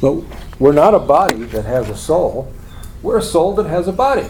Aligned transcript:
But 0.00 0.22
we're 0.60 0.70
not 0.70 0.94
a 0.94 1.00
body 1.00 1.42
that 1.46 1.64
has 1.64 1.90
a 1.90 1.96
soul. 1.96 2.52
We're 3.02 3.18
a 3.18 3.22
soul 3.22 3.56
that 3.56 3.66
has 3.66 3.88
a 3.88 3.92
body. 3.92 4.28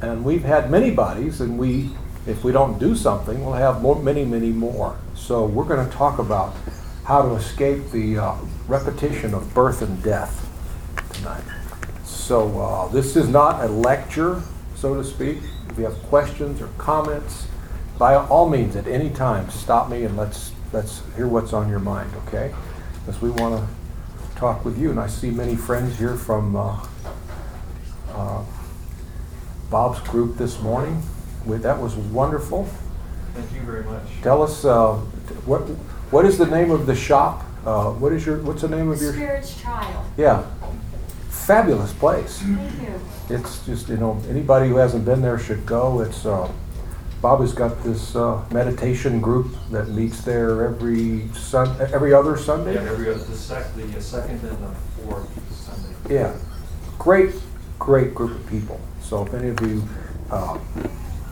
And 0.00 0.24
we've 0.24 0.44
had 0.44 0.70
many 0.70 0.92
bodies, 0.92 1.40
and 1.40 1.58
we, 1.58 1.90
if 2.24 2.44
we 2.44 2.52
don't 2.52 2.78
do 2.78 2.94
something, 2.94 3.44
we'll 3.44 3.54
have 3.54 3.82
more, 3.82 4.00
many, 4.00 4.24
many 4.24 4.50
more. 4.50 4.96
So 5.16 5.44
we're 5.44 5.64
going 5.64 5.84
to 5.84 5.92
talk 5.92 6.20
about 6.20 6.54
how 7.02 7.22
to 7.22 7.34
escape 7.34 7.90
the 7.90 8.18
uh, 8.18 8.36
repetition 8.68 9.34
of 9.34 9.52
birth 9.54 9.82
and 9.82 10.00
death 10.04 10.48
tonight. 11.14 11.42
So 12.04 12.60
uh, 12.60 12.88
this 12.92 13.16
is 13.16 13.28
not 13.28 13.64
a 13.64 13.66
lecture, 13.66 14.40
so 14.76 14.94
to 14.94 15.02
speak. 15.02 15.38
If 15.68 15.78
you 15.78 15.84
have 15.84 16.00
questions 16.04 16.62
or 16.62 16.68
comments, 16.78 17.48
by 17.98 18.14
all 18.14 18.48
means, 18.48 18.76
at 18.76 18.86
any 18.86 19.10
time, 19.10 19.50
stop 19.50 19.90
me 19.90 20.04
and 20.04 20.16
let's 20.16 20.52
let's 20.72 21.02
hear 21.16 21.26
what's 21.26 21.52
on 21.52 21.68
your 21.68 21.80
mind. 21.80 22.12
Okay? 22.28 22.54
Because 23.04 23.20
we 23.20 23.30
want 23.30 23.58
to 23.60 23.73
talk 24.44 24.64
with 24.64 24.78
you. 24.78 24.90
And 24.90 25.00
I 25.00 25.06
see 25.06 25.30
many 25.30 25.56
friends 25.56 25.98
here 25.98 26.16
from 26.16 26.54
uh, 26.54 26.86
uh, 28.12 28.44
Bob's 29.70 30.00
group 30.00 30.36
this 30.36 30.60
morning. 30.60 31.02
With 31.46 31.62
that 31.62 31.80
was 31.80 31.94
wonderful. 31.96 32.68
Thank 33.34 33.52
you 33.52 33.60
very 33.62 33.84
much. 33.84 34.02
Tell 34.22 34.42
us 34.42 34.64
uh, 34.64 34.94
what 35.46 35.60
what 36.12 36.24
is 36.26 36.36
the 36.38 36.46
name 36.46 36.70
of 36.70 36.86
the 36.86 36.94
shop? 36.94 37.42
Uh, 37.64 37.90
what 37.92 38.12
is 38.12 38.24
your 38.24 38.38
what's 38.42 38.62
the 38.62 38.68
name 38.68 38.90
of 38.90 39.00
your? 39.00 39.12
Spirit's 39.12 39.60
Trial. 39.60 40.04
Yeah, 40.16 40.46
fabulous 41.28 41.92
place. 41.92 42.38
Thank 42.38 42.82
you. 42.82 43.00
It's 43.36 43.64
just 43.66 43.88
you 43.88 43.96
know 43.96 44.22
anybody 44.28 44.68
who 44.68 44.76
hasn't 44.76 45.04
been 45.04 45.22
there 45.22 45.38
should 45.38 45.66
go. 45.66 46.00
It's 46.00 46.24
uh, 46.24 46.50
Bob 47.24 47.40
has 47.40 47.54
got 47.54 47.82
this 47.82 48.14
uh, 48.14 48.44
meditation 48.50 49.18
group 49.18 49.46
that 49.70 49.88
meets 49.88 50.20
there 50.20 50.62
every 50.62 51.26
sun 51.28 51.74
every 51.80 52.12
other 52.12 52.36
Sunday. 52.36 52.74
Yeah, 52.74 52.82
every 52.82 53.08
other, 53.08 53.24
the 53.24 53.34
sec, 53.34 53.74
the 53.76 54.02
second 54.02 54.40
and 54.42 54.58
the 54.58 54.74
fourth 55.00 55.54
Sunday. 55.54 56.14
Yeah, 56.16 56.36
great, 56.98 57.32
great 57.78 58.14
group 58.14 58.32
of 58.32 58.46
people. 58.50 58.78
So 59.00 59.24
if 59.24 59.32
any 59.32 59.48
of 59.48 59.58
you 59.62 59.82
uh, 60.30 60.58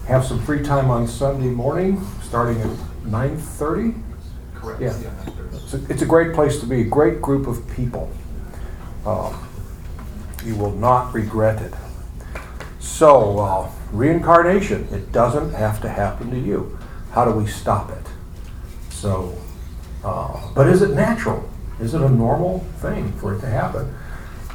have 0.06 0.24
some 0.24 0.40
free 0.40 0.62
time 0.62 0.90
on 0.90 1.06
Sunday 1.06 1.50
morning, 1.50 2.02
starting 2.22 2.58
at 2.62 2.70
9:30, 3.04 4.02
Correct. 4.54 4.80
Yeah. 4.80 4.98
it's 5.52 5.74
a, 5.74 5.84
it's 5.90 6.00
a 6.00 6.06
great 6.06 6.32
place 6.32 6.58
to 6.60 6.64
be. 6.64 6.84
Great 6.84 7.20
group 7.20 7.46
of 7.46 7.68
people. 7.76 8.10
Um, 9.04 9.46
you 10.42 10.56
will 10.56 10.72
not 10.72 11.12
regret 11.12 11.60
it. 11.60 11.74
So 12.82 13.38
uh, 13.38 13.70
reincarnation, 13.92 14.88
it 14.90 15.12
doesn't 15.12 15.54
have 15.54 15.80
to 15.82 15.88
happen 15.88 16.30
to 16.32 16.38
you. 16.38 16.76
How 17.12 17.24
do 17.24 17.30
we 17.30 17.46
stop 17.46 17.90
it? 17.90 18.04
So, 18.90 19.38
uh, 20.04 20.52
but 20.52 20.66
is 20.66 20.82
it 20.82 20.90
natural? 20.90 21.48
Is 21.80 21.94
it 21.94 22.00
a 22.00 22.08
normal 22.08 22.58
thing 22.80 23.12
for 23.12 23.34
it 23.34 23.40
to 23.40 23.46
happen? 23.46 23.94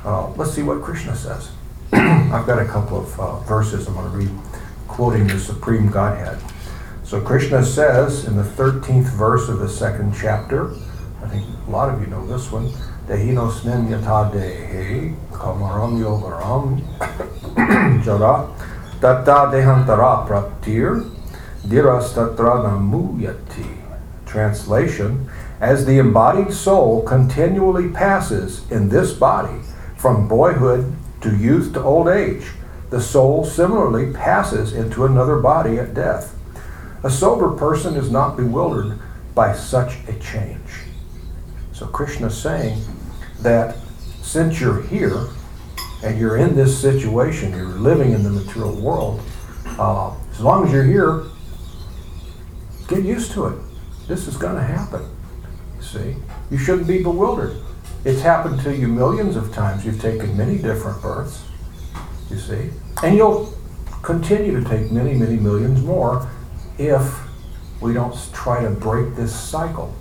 Uh, 0.04 0.30
let's 0.32 0.52
see 0.52 0.62
what 0.62 0.82
Krishna 0.82 1.16
says. 1.16 1.52
I've 1.94 2.46
got 2.46 2.62
a 2.62 2.66
couple 2.66 3.00
of 3.00 3.20
uh, 3.20 3.40
verses 3.40 3.88
I'm 3.88 3.94
going 3.94 4.12
to 4.12 4.18
read, 4.18 4.32
quoting 4.90 5.28
the 5.28 5.40
Supreme 5.40 5.90
Godhead. 5.90 6.38
So 7.04 7.22
Krishna 7.22 7.64
says 7.64 8.26
in 8.26 8.36
the 8.36 8.44
13th 8.44 9.10
verse 9.12 9.48
of 9.48 9.60
the 9.60 9.70
second 9.70 10.14
chapter, 10.14 10.74
I 11.24 11.30
think 11.30 11.46
a 11.66 11.72
lot 11.72 11.94
of 11.94 12.02
you 12.02 12.08
know 12.08 12.28
this 12.28 12.52
one, 12.52 12.74
Dehinos 13.08 13.62
yata 13.62 14.34
dehe 14.34 15.16
kamaram 15.32 15.98
yogaram 15.98 16.84
jara 18.08 18.48
tata 19.02 19.52
dehantara 19.52 20.26
praptir 20.28 21.12
diras 21.68 22.14
tatra 22.14 22.64
namuyati. 22.64 23.68
Translation, 24.26 25.30
as 25.60 25.86
the 25.86 25.98
embodied 26.00 26.54
soul 26.54 27.02
continually 27.04 27.90
passes 27.90 28.70
in 28.72 28.90
this 28.90 29.12
body 29.14 29.60
from 29.98 30.28
boyhood 30.28 30.96
to 31.22 31.36
youth 31.36 31.74
to 31.74 31.82
old 31.82 32.08
age, 32.08 32.52
the 32.90 33.02
soul 33.02 33.44
similarly 33.44 34.14
passes 34.14 34.74
into 34.74 35.06
another 35.06 35.40
body 35.40 35.78
at 35.78 35.94
death. 35.94 36.36
A 37.04 37.10
sober 37.10 37.52
person 37.52 37.96
is 37.96 38.10
not 38.10 38.38
bewildered 38.38 39.00
by 39.36 39.54
such 39.54 39.98
a 40.08 40.14
change. 40.20 40.86
So 41.74 41.88
Krishna 41.88 42.28
is 42.28 42.38
saying 42.38 42.82
that 43.42 43.76
since 44.22 44.60
you're 44.60 44.82
here 44.84 45.28
and 46.04 46.20
you're 46.20 46.38
in 46.38 46.56
this 46.56 46.80
situation, 46.80 47.52
you're 47.52 47.68
living 47.68 48.14
in 48.14 48.24
the 48.24 48.30
material 48.30 48.76
world, 48.76 49.22
uh, 49.80 50.14
as 50.32 50.40
long 50.40 50.66
as 50.66 50.72
you're 50.72 50.84
here, 50.84 51.26
get 52.88 53.04
used 53.04 53.32
to 53.32 53.48
it. 53.48 53.60
This 54.08 54.28
is 54.28 54.38
going 54.38 54.56
to 54.56 54.64
happen. 54.64 55.06
See, 55.82 56.16
you 56.50 56.58
shouldn't 56.58 56.88
be 56.88 57.02
bewildered. 57.04 57.58
It's 58.06 58.22
happened 58.22 58.62
to 58.62 58.76
you 58.76 58.88
millions 58.88 59.36
of 59.36 59.54
times. 59.54 59.86
You've 59.86 60.02
taken 60.02 60.38
many 60.38 60.58
different 60.58 61.02
births. 61.02 61.44
You 62.30 62.38
see, 62.38 62.70
and 63.04 63.16
you'll 63.16 63.54
continue 64.02 64.62
to 64.62 64.70
take 64.70 64.92
many, 64.92 65.14
many 65.14 65.38
millions 65.38 65.82
more 65.82 66.30
if 66.78 67.20
we 67.82 67.94
don't 67.94 68.16
try 68.34 68.64
to 68.64 68.70
break 68.70 69.16
this 69.16 69.38
cycle. 69.38 69.94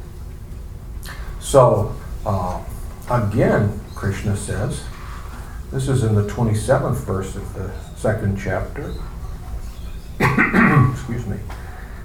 So, 1.41 1.95
uh, 2.25 2.63
again, 3.11 3.81
Krishna 3.95 4.37
says, 4.37 4.83
this 5.73 5.89
is 5.89 6.05
in 6.05 6.15
the 6.15 6.23
27th 6.23 6.97
verse 7.05 7.37
of 7.37 7.55
the 7.55 7.71
second 7.97 8.39
chapter. 8.39 8.93
Excuse 10.93 11.27
me. 11.27 11.37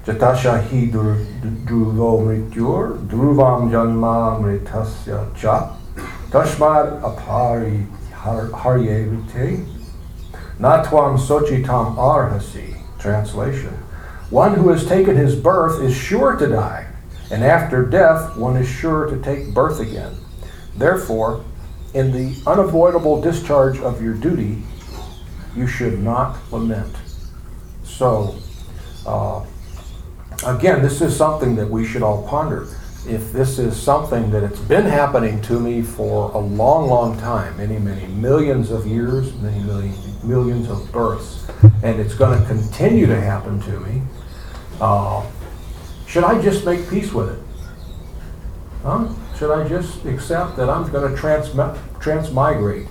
Jatasha 0.06 0.62
hi 0.64 0.88
dhruvo 0.88 2.22
mrityur 2.26 3.08
dhruvam 3.08 3.70
janma 3.70 4.42
mritasya 4.42 5.36
cha 5.36 5.78
tashmad 6.32 7.02
apari 7.02 7.88
harye 8.12 9.06
rite 9.12 9.66
natwam 10.60 11.18
sochitam 11.18 11.96
arhasi. 11.96 12.78
Translation. 12.98 13.74
One 14.30 14.56
who 14.56 14.70
has 14.70 14.88
taken 14.88 15.18
his 15.18 15.36
birth 15.36 15.82
is 15.82 15.96
sure 15.96 16.36
to 16.36 16.48
die, 16.48 16.88
and 17.30 17.44
after 17.44 17.84
death, 17.86 18.38
one 18.38 18.56
is 18.56 18.68
sure 18.68 19.08
to 19.08 19.22
take 19.22 19.54
birth 19.54 19.80
again. 19.80 20.16
Therefore, 20.76 21.44
in 21.94 22.12
the 22.12 22.42
unavoidable 22.48 23.22
discharge 23.22 23.80
of 23.80 24.02
your 24.02 24.14
duty, 24.14 24.64
you 25.56 25.68
should 25.68 26.00
not 26.00 26.38
lament. 26.52 26.96
So, 27.84 28.36
uh, 29.06 29.46
again, 30.46 30.82
this 30.82 31.02
is 31.02 31.16
something 31.16 31.56
that 31.56 31.70
we 31.70 31.86
should 31.86 32.02
all 32.02 32.28
ponder. 32.28 32.68
If 33.08 33.34
this 33.34 33.58
is 33.58 33.82
something 33.82 34.30
that 34.32 34.44
it's 34.44 34.60
been 34.60 34.86
happening 34.86 35.42
to 35.44 35.60
me 35.60 35.82
for 35.82 36.32
a 36.32 36.38
long, 36.38 36.88
long 36.88 37.18
time, 37.20 37.58
many, 37.58 37.80
many 37.80 38.08
millions 38.08 38.72
of 38.72 38.86
years, 38.86 39.34
many 39.38 39.60
many 39.60 39.66
million, 39.66 39.94
millions 40.24 40.70
of 40.70 40.92
births, 40.92 41.48
and 41.84 42.00
it's 42.00 42.14
going 42.14 42.40
to 42.40 42.48
continue 42.48 43.08
to 43.08 43.20
happen 43.20 43.60
to 43.62 43.80
me, 43.82 44.02
uh, 44.80 45.26
should 46.06 46.24
I 46.24 46.42
just 46.42 46.66
make 46.66 46.90
peace 46.90 47.12
with 47.12 47.30
it? 47.30 47.40
Huh? 48.84 49.08
Should 49.42 49.50
I 49.50 49.68
just 49.68 50.06
accept 50.06 50.56
that 50.58 50.70
I'm 50.70 50.92
going 50.92 51.16
to 51.16 51.20
transmi- 51.20 51.76
transmigrate 52.00 52.88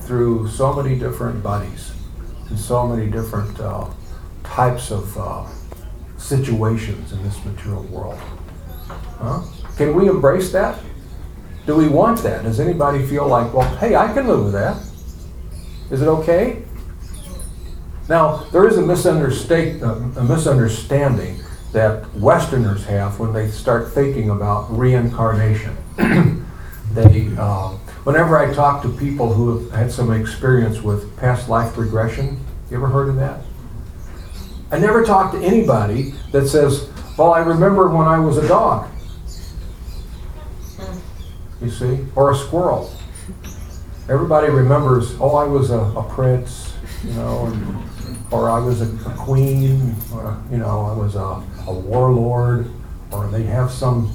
through 0.00 0.48
so 0.48 0.74
many 0.74 0.98
different 0.98 1.42
bodies 1.42 1.92
and 2.50 2.58
so 2.58 2.86
many 2.86 3.10
different 3.10 3.58
uh, 3.58 3.86
types 4.42 4.90
of 4.90 5.16
uh, 5.16 5.46
situations 6.18 7.12
in 7.12 7.22
this 7.22 7.42
material 7.46 7.84
world? 7.84 8.20
Huh? 9.18 9.44
Can 9.78 9.94
we 9.94 10.10
embrace 10.10 10.52
that? 10.52 10.78
Do 11.64 11.74
we 11.74 11.88
want 11.88 12.18
that? 12.18 12.42
Does 12.42 12.60
anybody 12.60 13.02
feel 13.06 13.26
like, 13.26 13.54
well, 13.54 13.74
hey, 13.78 13.96
I 13.96 14.12
can 14.12 14.28
live 14.28 14.44
with 14.44 14.52
that? 14.52 14.76
Is 15.90 16.02
it 16.02 16.08
okay? 16.08 16.64
Now, 18.10 18.44
there 18.52 18.68
is 18.68 18.76
a, 18.76 18.82
misundersta- 18.82 19.82
uh, 19.82 20.20
a 20.20 20.22
misunderstanding 20.22 21.40
that 21.72 22.14
Westerners 22.14 22.84
have 22.84 23.18
when 23.18 23.32
they 23.32 23.48
start 23.48 23.90
thinking 23.90 24.28
about 24.28 24.70
reincarnation. 24.70 25.74
They, 25.96 27.30
uh, 27.38 27.68
whenever 28.04 28.38
I 28.38 28.52
talk 28.52 28.82
to 28.82 28.88
people 28.88 29.32
who 29.32 29.58
have 29.58 29.70
had 29.72 29.92
some 29.92 30.12
experience 30.12 30.82
with 30.82 31.16
past 31.16 31.48
life 31.48 31.76
regression, 31.76 32.40
you 32.70 32.76
ever 32.76 32.88
heard 32.88 33.08
of 33.08 33.16
that? 33.16 33.40
I 34.72 34.78
never 34.78 35.04
talk 35.04 35.32
to 35.32 35.38
anybody 35.38 36.14
that 36.32 36.48
says, 36.48 36.88
"Well, 37.16 37.32
I 37.32 37.40
remember 37.40 37.88
when 37.88 38.08
I 38.08 38.18
was 38.18 38.38
a 38.38 38.48
dog." 38.48 38.88
You 41.60 41.70
see, 41.70 42.04
or 42.16 42.32
a 42.32 42.36
squirrel. 42.36 42.90
Everybody 44.08 44.50
remembers, 44.50 45.14
"Oh, 45.20 45.36
I 45.36 45.44
was 45.44 45.70
a, 45.70 45.78
a 45.78 46.02
prince," 46.02 46.74
you 47.04 47.12
know, 47.12 47.46
and, 47.46 48.32
or 48.32 48.50
I 48.50 48.58
was 48.58 48.80
a, 48.80 48.86
a 49.08 49.14
queen, 49.16 49.94
or 50.12 50.36
you 50.50 50.58
know, 50.58 50.80
I 50.82 50.92
was 50.92 51.14
a, 51.14 51.42
a 51.68 51.72
warlord, 51.72 52.68
or 53.12 53.28
they 53.28 53.44
have 53.44 53.70
some 53.70 54.12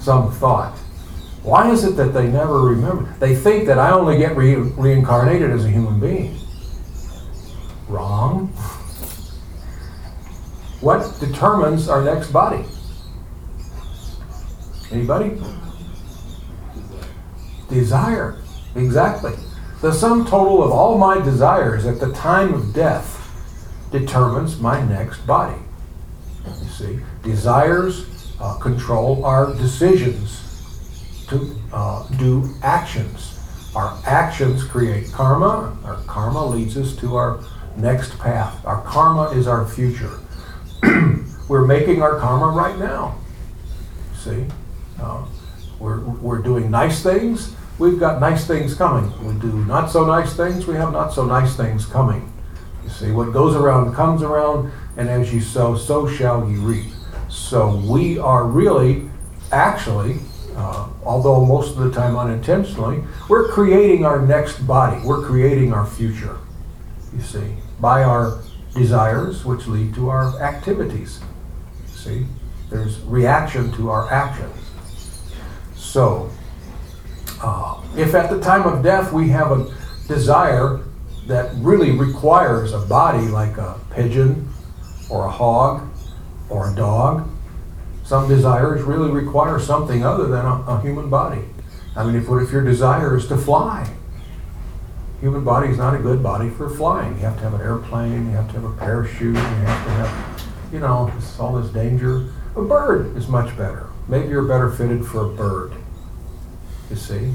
some 0.00 0.30
thought. 0.32 0.76
Why 1.42 1.70
is 1.70 1.84
it 1.84 1.96
that 1.96 2.12
they 2.12 2.26
never 2.26 2.60
remember? 2.60 3.14
They 3.20 3.34
think 3.34 3.66
that 3.66 3.78
I 3.78 3.90
only 3.90 4.18
get 4.18 4.36
re- 4.36 4.56
reincarnated 4.56 5.50
as 5.50 5.64
a 5.64 5.70
human 5.70 5.98
being. 6.00 6.38
Wrong. 7.88 8.48
What 10.80 11.18
determines 11.20 11.88
our 11.88 12.02
next 12.02 12.30
body? 12.32 12.64
Anybody? 14.90 15.40
Desire, 17.68 18.40
exactly. 18.74 19.34
The 19.80 19.92
sum 19.92 20.26
total 20.26 20.62
of 20.62 20.70
all 20.70 20.98
my 20.98 21.20
desires 21.20 21.86
at 21.86 22.00
the 22.00 22.12
time 22.12 22.52
of 22.52 22.74
death 22.74 23.14
determines 23.90 24.58
my 24.58 24.84
next 24.84 25.26
body. 25.26 25.60
You 26.46 26.68
see, 26.68 27.00
desires 27.22 28.06
uh, 28.40 28.58
control 28.58 29.24
our 29.24 29.54
decisions 29.54 30.47
to 31.28 31.54
uh, 31.72 32.08
do 32.16 32.54
actions. 32.62 33.38
Our 33.74 33.98
actions 34.06 34.64
create 34.64 35.12
karma. 35.12 35.76
Our 35.84 35.96
karma 36.06 36.44
leads 36.44 36.76
us 36.76 36.96
to 36.96 37.16
our 37.16 37.40
next 37.76 38.18
path. 38.18 38.64
Our 38.64 38.82
karma 38.82 39.30
is 39.30 39.46
our 39.46 39.66
future. 39.66 40.18
we're 41.48 41.66
making 41.66 42.02
our 42.02 42.18
karma 42.18 42.48
right 42.48 42.78
now. 42.78 43.18
See, 44.16 44.46
uh, 45.00 45.26
we're, 45.78 46.00
we're 46.00 46.42
doing 46.42 46.70
nice 46.70 47.02
things. 47.02 47.54
We've 47.78 48.00
got 48.00 48.20
nice 48.20 48.46
things 48.46 48.74
coming. 48.74 49.12
We 49.24 49.40
do 49.40 49.52
not 49.64 49.90
so 49.90 50.04
nice 50.04 50.34
things. 50.34 50.66
We 50.66 50.74
have 50.74 50.92
not 50.92 51.12
so 51.12 51.24
nice 51.24 51.56
things 51.56 51.86
coming. 51.86 52.32
You 52.82 52.90
see, 52.90 53.12
what 53.12 53.32
goes 53.32 53.54
around 53.54 53.94
comes 53.94 54.22
around, 54.22 54.72
and 54.96 55.08
as 55.08 55.32
you 55.32 55.40
sow, 55.40 55.76
so 55.76 56.08
shall 56.08 56.48
you 56.50 56.60
reap. 56.60 56.86
So 57.28 57.76
we 57.76 58.18
are 58.18 58.44
really, 58.44 59.08
actually, 59.52 60.16
uh, 60.58 60.88
although 61.04 61.44
most 61.46 61.76
of 61.76 61.84
the 61.84 61.92
time 61.92 62.16
unintentionally, 62.16 63.04
we're 63.28 63.48
creating 63.48 64.04
our 64.04 64.20
next 64.20 64.58
body. 64.66 65.00
We're 65.04 65.24
creating 65.24 65.72
our 65.72 65.86
future. 65.86 66.36
You 67.14 67.22
see, 67.22 67.54
by 67.80 68.02
our 68.02 68.40
desires, 68.74 69.44
which 69.44 69.68
lead 69.68 69.94
to 69.94 70.08
our 70.08 70.42
activities. 70.42 71.20
See, 71.86 72.26
there's 72.70 72.98
reaction 73.02 73.70
to 73.74 73.90
our 73.90 74.10
actions. 74.12 74.56
So, 75.76 76.28
uh, 77.40 77.80
if 77.96 78.16
at 78.16 78.28
the 78.28 78.40
time 78.40 78.64
of 78.64 78.82
death 78.82 79.12
we 79.12 79.28
have 79.28 79.52
a 79.52 79.72
desire 80.08 80.80
that 81.28 81.54
really 81.56 81.92
requires 81.92 82.72
a 82.72 82.80
body 82.80 83.28
like 83.28 83.58
a 83.58 83.78
pigeon 83.92 84.48
or 85.08 85.26
a 85.26 85.30
hog 85.30 85.88
or 86.50 86.72
a 86.72 86.74
dog, 86.74 87.28
some 88.08 88.26
desires 88.26 88.80
really 88.84 89.10
require 89.10 89.60
something 89.60 90.02
other 90.02 90.28
than 90.28 90.42
a, 90.42 90.64
a 90.66 90.80
human 90.80 91.10
body. 91.10 91.42
I 91.94 92.04
mean, 92.04 92.16
if, 92.16 92.22
if 92.22 92.50
your 92.50 92.64
desire 92.64 93.14
is 93.18 93.26
to 93.26 93.36
fly? 93.36 93.86
Human 95.20 95.44
body 95.44 95.68
is 95.68 95.76
not 95.76 95.94
a 95.94 95.98
good 95.98 96.22
body 96.22 96.48
for 96.48 96.70
flying. 96.70 97.16
You 97.16 97.26
have 97.26 97.36
to 97.36 97.42
have 97.42 97.52
an 97.52 97.60
airplane, 97.60 98.30
you 98.30 98.32
have 98.32 98.46
to 98.46 98.54
have 98.54 98.64
a 98.64 98.72
parachute, 98.72 99.34
you 99.34 99.42
have 99.42 99.84
to 99.84 99.90
have, 99.90 100.42
you 100.72 100.80
know, 100.80 101.12
all 101.38 101.60
this 101.60 101.70
danger. 101.70 102.32
A 102.56 102.62
bird 102.62 103.14
is 103.14 103.28
much 103.28 103.54
better. 103.58 103.88
Maybe 104.08 104.28
you're 104.28 104.48
better 104.48 104.70
fitted 104.70 105.04
for 105.04 105.26
a 105.26 105.28
bird. 105.28 105.74
You 106.88 106.96
see? 106.96 107.34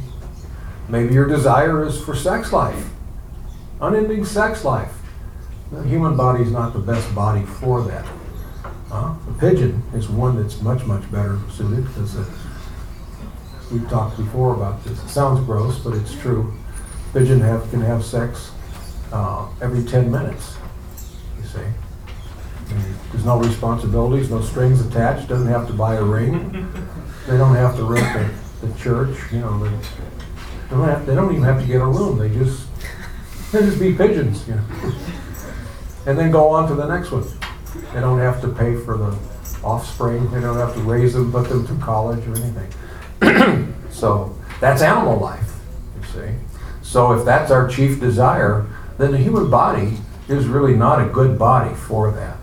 Maybe 0.90 1.14
your 1.14 1.28
desire 1.28 1.86
is 1.86 2.02
for 2.02 2.16
sex 2.16 2.52
life, 2.52 2.90
unending 3.80 4.26
sex 4.26 4.66
life. 4.66 4.92
The 5.72 5.84
human 5.84 6.18
body 6.18 6.42
is 6.44 6.52
not 6.52 6.74
the 6.74 6.80
best 6.80 7.14
body 7.14 7.44
for 7.44 7.84
that. 7.84 8.08
Uh, 8.94 9.16
pigeon 9.40 9.82
is 9.96 10.08
one 10.08 10.40
that's 10.40 10.62
much, 10.62 10.86
much 10.86 11.12
better 11.12 11.40
suited 11.50 11.84
because 11.88 12.16
we've 13.72 13.90
talked 13.90 14.18
before 14.18 14.54
about 14.54 14.84
this. 14.84 15.04
It 15.04 15.08
sounds 15.08 15.44
gross, 15.48 15.80
but 15.80 15.96
it's 15.96 16.14
true. 16.14 16.54
Pigeon 17.12 17.42
have, 17.42 17.68
can 17.72 17.82
have 17.82 18.06
sex 18.06 18.52
uh, 19.12 19.48
every 19.64 19.84
10 19.84 20.12
minutes, 20.12 20.58
you 21.42 21.48
see. 21.48 21.60
And 22.70 22.96
There's 23.12 23.26
no 23.26 23.40
responsibilities, 23.40 24.30
no 24.30 24.42
strings 24.42 24.86
attached, 24.86 25.28
doesn't 25.28 25.48
have 25.48 25.66
to 25.68 25.74
buy 25.74 25.96
a 25.96 26.04
ring. 26.04 26.52
They 27.28 27.36
don't 27.36 27.56
have 27.56 27.76
to 27.78 27.86
rent 27.86 28.32
the, 28.62 28.68
the 28.68 28.78
church, 28.80 29.18
you 29.32 29.40
know, 29.40 29.64
they 29.64 29.72
don't 30.70 30.88
have, 30.88 31.06
they 31.08 31.16
don't 31.16 31.32
even 31.32 31.44
have 31.44 31.60
to 31.60 31.66
get 31.66 31.82
a 31.82 31.86
room, 31.86 32.20
they 32.20 32.30
just, 32.30 32.68
they 33.52 33.62
just 33.62 33.80
be 33.80 33.96
pigeons, 33.96 34.48
you 34.48 34.54
know. 34.54 34.64
And 36.06 36.20
then 36.20 36.30
go 36.30 36.50
on 36.50 36.68
to 36.68 36.76
the 36.76 36.86
next 36.86 37.10
one. 37.10 37.24
They 37.94 38.00
don't 38.00 38.20
have 38.20 38.42
to 38.42 38.48
pay 38.48 38.76
for 38.76 38.98
the 38.98 39.18
offspring, 39.64 40.30
they 40.32 40.42
don't 40.42 40.58
have 40.58 40.74
to 40.74 40.82
raise 40.82 41.14
them, 41.14 41.32
put 41.32 41.48
them 41.48 41.66
through 41.66 41.80
college 41.80 42.26
or 42.28 42.36
anything. 42.36 43.70
So, 43.94 44.36
that's 44.60 44.82
animal 44.82 45.20
life, 45.20 45.60
you 45.96 46.08
see. 46.08 46.36
So 46.82 47.12
if 47.14 47.26
that's 47.26 47.52
our 47.52 47.68
chief 47.68 48.00
desire, 48.00 48.66
then 48.98 49.12
the 49.12 49.18
human 49.18 49.50
body 49.50 49.98
is 50.28 50.48
really 50.48 50.76
not 50.76 51.02
a 51.02 51.10
good 51.10 51.40
body 51.40 51.74
for 51.74 52.12
that. 52.12 52.38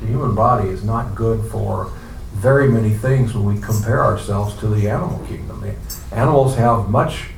The 0.00 0.06
human 0.06 0.34
body 0.34 0.68
is 0.68 0.84
not 0.84 1.14
good 1.14 1.50
for 1.50 1.92
very 2.32 2.68
many 2.68 2.90
things 2.90 3.34
when 3.34 3.44
we 3.44 3.60
compare 3.60 4.02
ourselves 4.04 4.58
to 4.60 4.68
the 4.68 4.88
animal 4.88 5.18
kingdom. 5.26 5.60
The 5.60 5.74
animals 6.16 6.56
have 6.56 6.88
much 6.88 7.30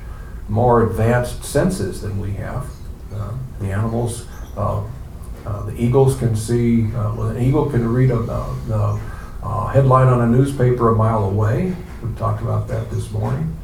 more 0.47 0.83
advanced 0.83 1.43
senses 1.43 2.01
than 2.01 2.19
we 2.19 2.33
have. 2.33 2.67
Uh, 3.13 3.33
the 3.59 3.71
animals, 3.71 4.27
uh, 4.55 4.83
uh, 5.45 5.63
the 5.63 5.81
eagles 5.81 6.17
can 6.17 6.35
see, 6.35 6.85
uh, 6.93 7.13
well, 7.15 7.29
an 7.29 7.41
eagle 7.41 7.69
can 7.69 7.87
read 7.87 8.11
a, 8.11 8.19
uh, 9.43 9.67
headline 9.67 10.07
on 10.07 10.21
a 10.21 10.27
newspaper 10.27 10.89
a 10.89 10.95
mile 10.95 11.25
away. 11.25 11.75
We 12.01 12.13
talked 12.15 12.41
about 12.41 12.67
that 12.69 12.89
this 12.89 13.11
morning. 13.11 13.55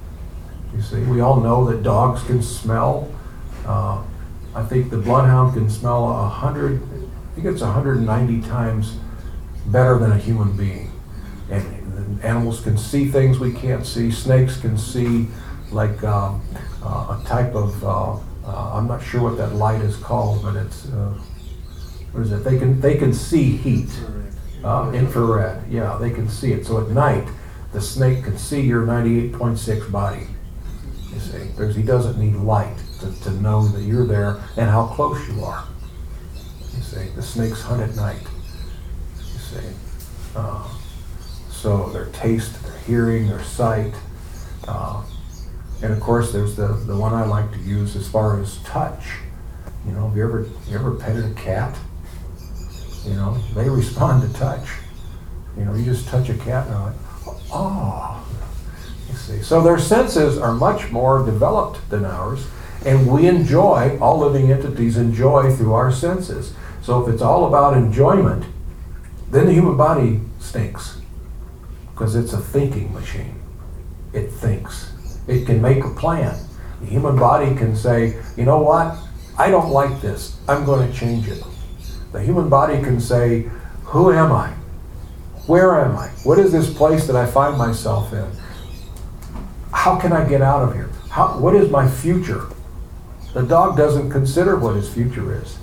You 0.75 0.81
see, 0.81 1.01
we 1.03 1.21
all 1.21 1.39
know 1.39 1.65
that 1.69 1.83
dogs 1.83 2.23
can 2.23 2.41
smell. 2.41 3.11
Uh, 3.65 4.03
I 4.55 4.63
think 4.63 4.89
the 4.89 4.97
bloodhound 4.97 5.53
can 5.53 5.69
smell 5.69 6.09
a 6.09 6.27
hundred, 6.27 6.81
I 6.83 7.35
think 7.35 7.47
it's 7.47 7.61
190 7.61 8.41
times 8.47 8.97
better 9.67 9.97
than 9.97 10.11
a 10.11 10.17
human 10.17 10.55
being. 10.55 10.91
And, 11.49 11.79
animals 12.23 12.61
can 12.61 12.77
see 12.77 13.07
things 13.07 13.39
we 13.39 13.53
can't 13.53 13.85
see. 13.85 14.11
Snakes 14.11 14.59
can 14.59 14.77
see 14.77 15.27
like 15.71 16.03
um, 16.03 16.41
uh, 16.83 17.19
a 17.19 17.23
type 17.25 17.53
of, 17.55 17.83
uh, 17.83 18.13
uh, 18.13 18.71
I'm 18.73 18.87
not 18.87 19.03
sure 19.03 19.21
what 19.21 19.37
that 19.37 19.55
light 19.55 19.81
is 19.81 19.95
called, 19.95 20.41
but 20.43 20.55
it's, 20.55 20.87
uh, 20.89 21.17
what 22.11 22.23
is 22.23 22.31
it? 22.31 22.43
They 22.43 22.57
can, 22.57 22.79
they 22.81 22.97
can 22.97 23.13
see 23.13 23.57
heat. 23.57 23.89
Uh, 24.63 24.91
infrared, 24.93 25.63
yeah, 25.71 25.97
they 26.01 26.09
can 26.09 26.27
see 26.27 26.51
it. 26.51 26.65
So 26.65 26.81
at 26.81 26.89
night, 26.89 27.25
the 27.71 27.79
snake 27.79 28.25
can 28.25 28.37
see 28.37 28.59
your 28.61 28.85
98.6 28.85 29.89
body. 29.89 30.27
You 31.13 31.19
see, 31.19 31.47
because 31.47 31.75
he 31.75 31.81
doesn't 31.83 32.19
need 32.19 32.35
light 32.35 32.75
to, 32.99 33.11
to 33.21 33.31
know 33.41 33.67
that 33.69 33.81
you're 33.81 34.05
there 34.05 34.41
and 34.57 34.69
how 34.69 34.87
close 34.87 35.27
you 35.29 35.43
are. 35.43 35.65
You 36.75 36.81
see, 36.81 37.09
the 37.15 37.21
snakes 37.21 37.61
hunt 37.61 37.81
at 37.81 37.95
night. 37.95 38.21
You 39.17 39.39
see, 39.39 39.67
uh, 40.35 40.67
so 41.49 41.89
their 41.89 42.07
taste, 42.07 42.61
their 42.63 42.77
hearing, 42.79 43.27
their 43.27 43.43
sight, 43.43 43.93
uh, 44.67 45.03
and 45.81 45.93
of 45.93 45.99
course, 45.99 46.31
there's 46.31 46.55
the 46.55 46.67
the 46.67 46.95
one 46.95 47.13
I 47.13 47.25
like 47.25 47.51
to 47.53 47.59
use 47.59 47.95
as 47.95 48.07
far 48.07 48.39
as 48.39 48.57
touch. 48.59 49.15
You 49.85 49.93
know, 49.93 50.07
have 50.07 50.17
you 50.17 50.23
ever 50.23 50.47
you 50.67 50.75
ever 50.75 50.95
petted 50.95 51.25
a 51.25 51.33
cat? 51.33 51.77
You 53.05 53.13
know, 53.13 53.37
they 53.55 53.69
respond 53.69 54.21
to 54.21 54.39
touch. 54.39 54.67
You 55.57 55.65
know, 55.65 55.73
you 55.73 55.85
just 55.85 56.07
touch 56.07 56.29
a 56.29 56.37
cat 56.37 56.67
and 56.67 56.75
they're 56.75 56.81
like, 56.81 56.95
oh. 57.51 58.25
You 59.09 59.15
see, 59.15 59.41
so 59.41 59.61
their 59.61 59.79
senses 59.79 60.37
are 60.37 60.53
much 60.53 60.91
more 60.91 61.25
developed 61.25 61.89
than 61.89 62.05
ours, 62.05 62.45
and 62.85 63.11
we 63.11 63.27
enjoy, 63.27 63.97
all 63.99 64.19
living 64.19 64.51
entities 64.51 64.97
enjoy 64.97 65.53
through 65.55 65.73
our 65.73 65.91
senses. 65.91 66.53
So 66.81 67.03
if 67.03 67.13
it's 67.13 67.21
all 67.21 67.47
about 67.47 67.75
enjoyment, 67.75 68.45
then 69.31 69.47
the 69.47 69.53
human 69.53 69.77
body 69.77 70.21
stinks 70.39 70.99
because 71.91 72.15
it's 72.15 72.33
a 72.33 72.37
thinking 72.37 72.93
machine. 72.93 73.35
It 74.13 74.31
thinks. 74.31 74.93
It 75.27 75.45
can 75.45 75.61
make 75.61 75.83
a 75.83 75.89
plan. 75.89 76.39
The 76.79 76.87
human 76.87 77.17
body 77.17 77.53
can 77.55 77.75
say, 77.75 78.21
you 78.37 78.45
know 78.45 78.61
what? 78.61 78.97
I 79.37 79.51
don't 79.51 79.69
like 79.69 80.01
this. 80.01 80.37
I'm 80.47 80.65
going 80.65 80.89
to 80.89 80.97
change 80.97 81.27
it. 81.27 81.43
The 82.11 82.21
human 82.21 82.49
body 82.49 82.81
can 82.81 82.99
say, 82.99 83.49
who 83.83 84.11
am 84.11 84.31
I? 84.31 84.49
Where 85.45 85.79
am 85.81 85.95
I? 85.95 86.07
What 86.23 86.39
is 86.39 86.51
this 86.51 86.71
place 86.73 87.07
that 87.07 87.15
I 87.15 87.25
find 87.25 87.57
myself 87.57 88.13
in? 88.13 88.29
How 89.71 89.99
can 89.99 90.11
I 90.11 90.27
get 90.27 90.41
out 90.41 90.67
of 90.67 90.75
here? 90.75 90.89
How, 91.09 91.39
what 91.39 91.55
is 91.55 91.69
my 91.69 91.87
future? 91.87 92.47
The 93.33 93.43
dog 93.43 93.77
doesn't 93.77 94.09
consider 94.09 94.57
what 94.57 94.75
his 94.75 94.91
future 94.91 95.41
is. 95.41 95.57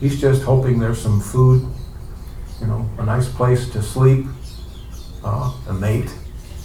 He's 0.00 0.20
just 0.20 0.42
hoping 0.42 0.78
there's 0.78 1.00
some 1.00 1.20
food, 1.20 1.66
you 2.60 2.66
know, 2.66 2.88
a 2.98 3.04
nice 3.04 3.28
place 3.28 3.68
to 3.70 3.82
sleep, 3.82 4.26
uh, 5.24 5.52
a 5.68 5.72
mate, 5.72 6.14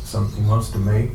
something 0.03 0.43
he 0.43 0.49
wants 0.49 0.69
to 0.71 0.77
mate, 0.77 1.11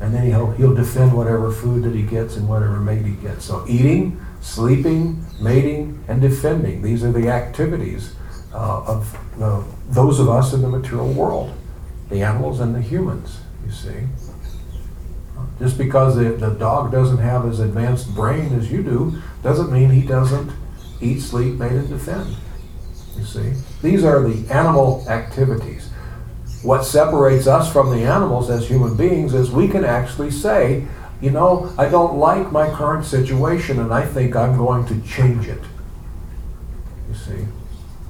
and 0.00 0.14
then 0.14 0.26
he'll 0.26 0.50
he'll 0.52 0.74
defend 0.74 1.12
whatever 1.12 1.50
food 1.50 1.82
that 1.84 1.94
he 1.94 2.02
gets 2.02 2.36
and 2.36 2.48
whatever 2.48 2.78
mate 2.78 3.04
he 3.04 3.12
gets. 3.12 3.44
So 3.44 3.64
eating, 3.68 4.20
sleeping, 4.40 5.24
mating, 5.40 6.04
and 6.08 6.20
defending. 6.20 6.82
These 6.82 7.04
are 7.04 7.12
the 7.12 7.28
activities 7.28 8.14
uh, 8.52 8.82
of 8.86 9.18
uh, 9.40 9.62
those 9.88 10.18
of 10.20 10.28
us 10.28 10.52
in 10.52 10.62
the 10.62 10.68
material 10.68 11.12
world, 11.12 11.52
the 12.08 12.22
animals 12.22 12.60
and 12.60 12.74
the 12.74 12.80
humans. 12.80 13.40
You 13.64 13.72
see. 13.72 14.06
Just 15.58 15.76
because 15.76 16.16
the, 16.16 16.30
the 16.30 16.50
dog 16.50 16.92
doesn't 16.92 17.18
have 17.18 17.44
as 17.44 17.58
advanced 17.58 18.14
brain 18.14 18.52
as 18.54 18.70
you 18.70 18.82
do, 18.82 19.20
doesn't 19.42 19.72
mean 19.72 19.90
he 19.90 20.02
doesn't 20.02 20.52
eat, 21.00 21.20
sleep, 21.20 21.54
mate, 21.54 21.72
and 21.72 21.88
defend. 21.88 22.36
You 23.16 23.24
see? 23.24 23.52
These 23.82 24.04
are 24.04 24.22
the 24.22 24.52
animal 24.52 25.04
activities. 25.08 25.90
What 26.62 26.84
separates 26.84 27.46
us 27.46 27.72
from 27.72 27.90
the 27.90 28.04
animals 28.04 28.50
as 28.50 28.68
human 28.68 28.96
beings 28.96 29.34
is 29.34 29.50
we 29.50 29.68
can 29.68 29.84
actually 29.84 30.30
say, 30.30 30.86
you 31.20 31.30
know, 31.30 31.72
I 31.76 31.88
don't 31.88 32.16
like 32.18 32.52
my 32.52 32.70
current 32.70 33.04
situation 33.04 33.80
and 33.80 33.92
I 33.92 34.06
think 34.06 34.36
I'm 34.36 34.56
going 34.56 34.86
to 34.86 35.00
change 35.08 35.48
it. 35.48 35.62
You 37.08 37.14
see, 37.14 37.46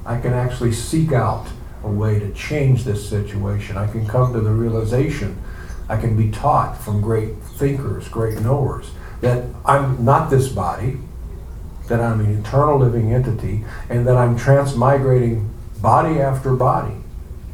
I 0.04 0.20
can 0.20 0.32
actually 0.32 0.72
seek 0.72 1.12
out 1.12 1.46
a 1.82 1.88
way 1.88 2.18
to 2.18 2.32
change 2.32 2.84
this 2.84 3.08
situation. 3.08 3.76
I 3.76 3.86
can 3.86 4.06
come 4.06 4.32
to 4.32 4.40
the 4.40 4.50
realization, 4.50 5.40
I 5.88 5.96
can 5.96 6.16
be 6.16 6.30
taught 6.30 6.76
from 6.76 7.00
great 7.00 7.36
thinkers, 7.38 8.08
great 8.08 8.40
knowers, 8.40 8.90
that 9.20 9.44
I'm 9.64 10.04
not 10.04 10.28
this 10.28 10.48
body, 10.48 10.98
that 11.88 12.00
I'm 12.00 12.20
an 12.20 12.38
eternal 12.38 12.78
living 12.78 13.14
entity, 13.14 13.64
and 13.88 14.06
that 14.06 14.16
I'm 14.16 14.38
transmigrating 14.38 15.48
body 15.80 16.20
after 16.20 16.54
body, 16.54 16.96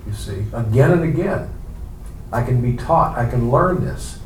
you 0.06 0.12
see, 0.12 0.46
again 0.52 0.90
and 0.90 1.04
again. 1.04 1.50
I 2.32 2.42
can 2.42 2.60
be 2.60 2.76
taught, 2.76 3.16
I 3.16 3.28
can 3.28 3.50
learn 3.50 3.84
this, 3.84 4.18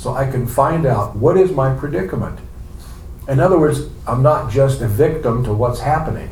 so 0.00 0.14
I 0.14 0.30
can 0.30 0.46
find 0.46 0.86
out 0.86 1.14
what 1.14 1.36
is 1.36 1.52
my 1.52 1.76
predicament. 1.76 2.38
In 3.28 3.38
other 3.38 3.58
words, 3.58 3.82
I'm 4.06 4.22
not 4.22 4.50
just 4.50 4.80
a 4.80 4.88
victim 4.88 5.44
to 5.44 5.52
what's 5.52 5.80
happening. 5.80 6.30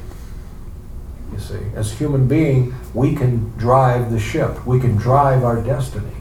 You 1.34 1.38
see, 1.38 1.60
as 1.74 1.92
human 1.92 2.26
being, 2.26 2.74
we 2.94 3.14
can 3.14 3.50
drive 3.58 4.10
the 4.10 4.18
ship, 4.18 4.66
we 4.66 4.80
can 4.80 4.96
drive 4.96 5.44
our 5.44 5.62
destiny. 5.62 6.16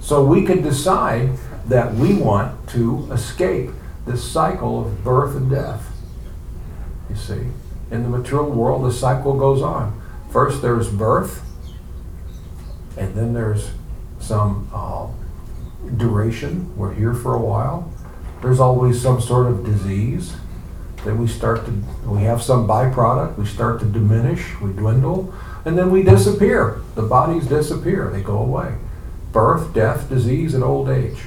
So 0.00 0.22
we 0.22 0.44
can 0.44 0.60
decide 0.60 1.30
that 1.66 1.94
we 1.94 2.12
want 2.12 2.68
to 2.70 3.08
escape 3.10 3.70
this 4.06 4.22
cycle 4.22 4.82
of 4.84 5.02
birth 5.02 5.34
and 5.36 5.50
death. 5.50 5.90
You 7.08 7.16
see, 7.16 7.46
in 7.90 8.02
the 8.02 8.10
material 8.10 8.50
world, 8.50 8.84
the 8.84 8.92
cycle 8.92 9.32
goes 9.38 9.62
on. 9.62 9.98
First, 10.30 10.60
there's 10.60 10.90
birth, 10.90 11.40
and 12.98 13.14
then 13.14 13.32
there's 13.32 13.70
some 14.18 14.68
uh, 14.74 15.06
duration. 15.96 16.76
We're 16.76 16.94
here 16.94 17.14
for 17.14 17.34
a 17.34 17.40
while. 17.40 17.92
There's 18.42 18.60
always 18.60 19.00
some 19.00 19.20
sort 19.20 19.46
of 19.46 19.64
disease. 19.64 20.34
Then 21.04 21.18
we 21.18 21.26
start 21.28 21.64
to, 21.64 21.72
we 22.06 22.22
have 22.22 22.42
some 22.42 22.66
byproduct. 22.66 23.38
We 23.38 23.46
start 23.46 23.80
to 23.80 23.86
diminish, 23.86 24.60
we 24.60 24.72
dwindle, 24.72 25.32
and 25.64 25.76
then 25.76 25.90
we 25.90 26.02
disappear. 26.02 26.80
The 26.94 27.02
bodies 27.02 27.46
disappear, 27.46 28.10
they 28.10 28.22
go 28.22 28.38
away. 28.38 28.74
Birth, 29.32 29.72
death, 29.72 30.08
disease, 30.08 30.54
and 30.54 30.64
old 30.64 30.88
age. 30.88 31.22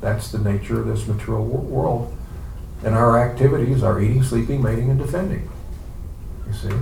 That's 0.00 0.32
the 0.32 0.38
nature 0.38 0.80
of 0.80 0.86
this 0.86 1.06
material 1.06 1.44
world. 1.44 2.16
And 2.84 2.94
our 2.94 3.18
activities 3.18 3.82
are 3.82 4.00
eating, 4.00 4.22
sleeping, 4.24 4.62
mating, 4.62 4.90
and 4.90 4.98
defending. 4.98 5.48
You 6.46 6.52
see? 6.52 6.76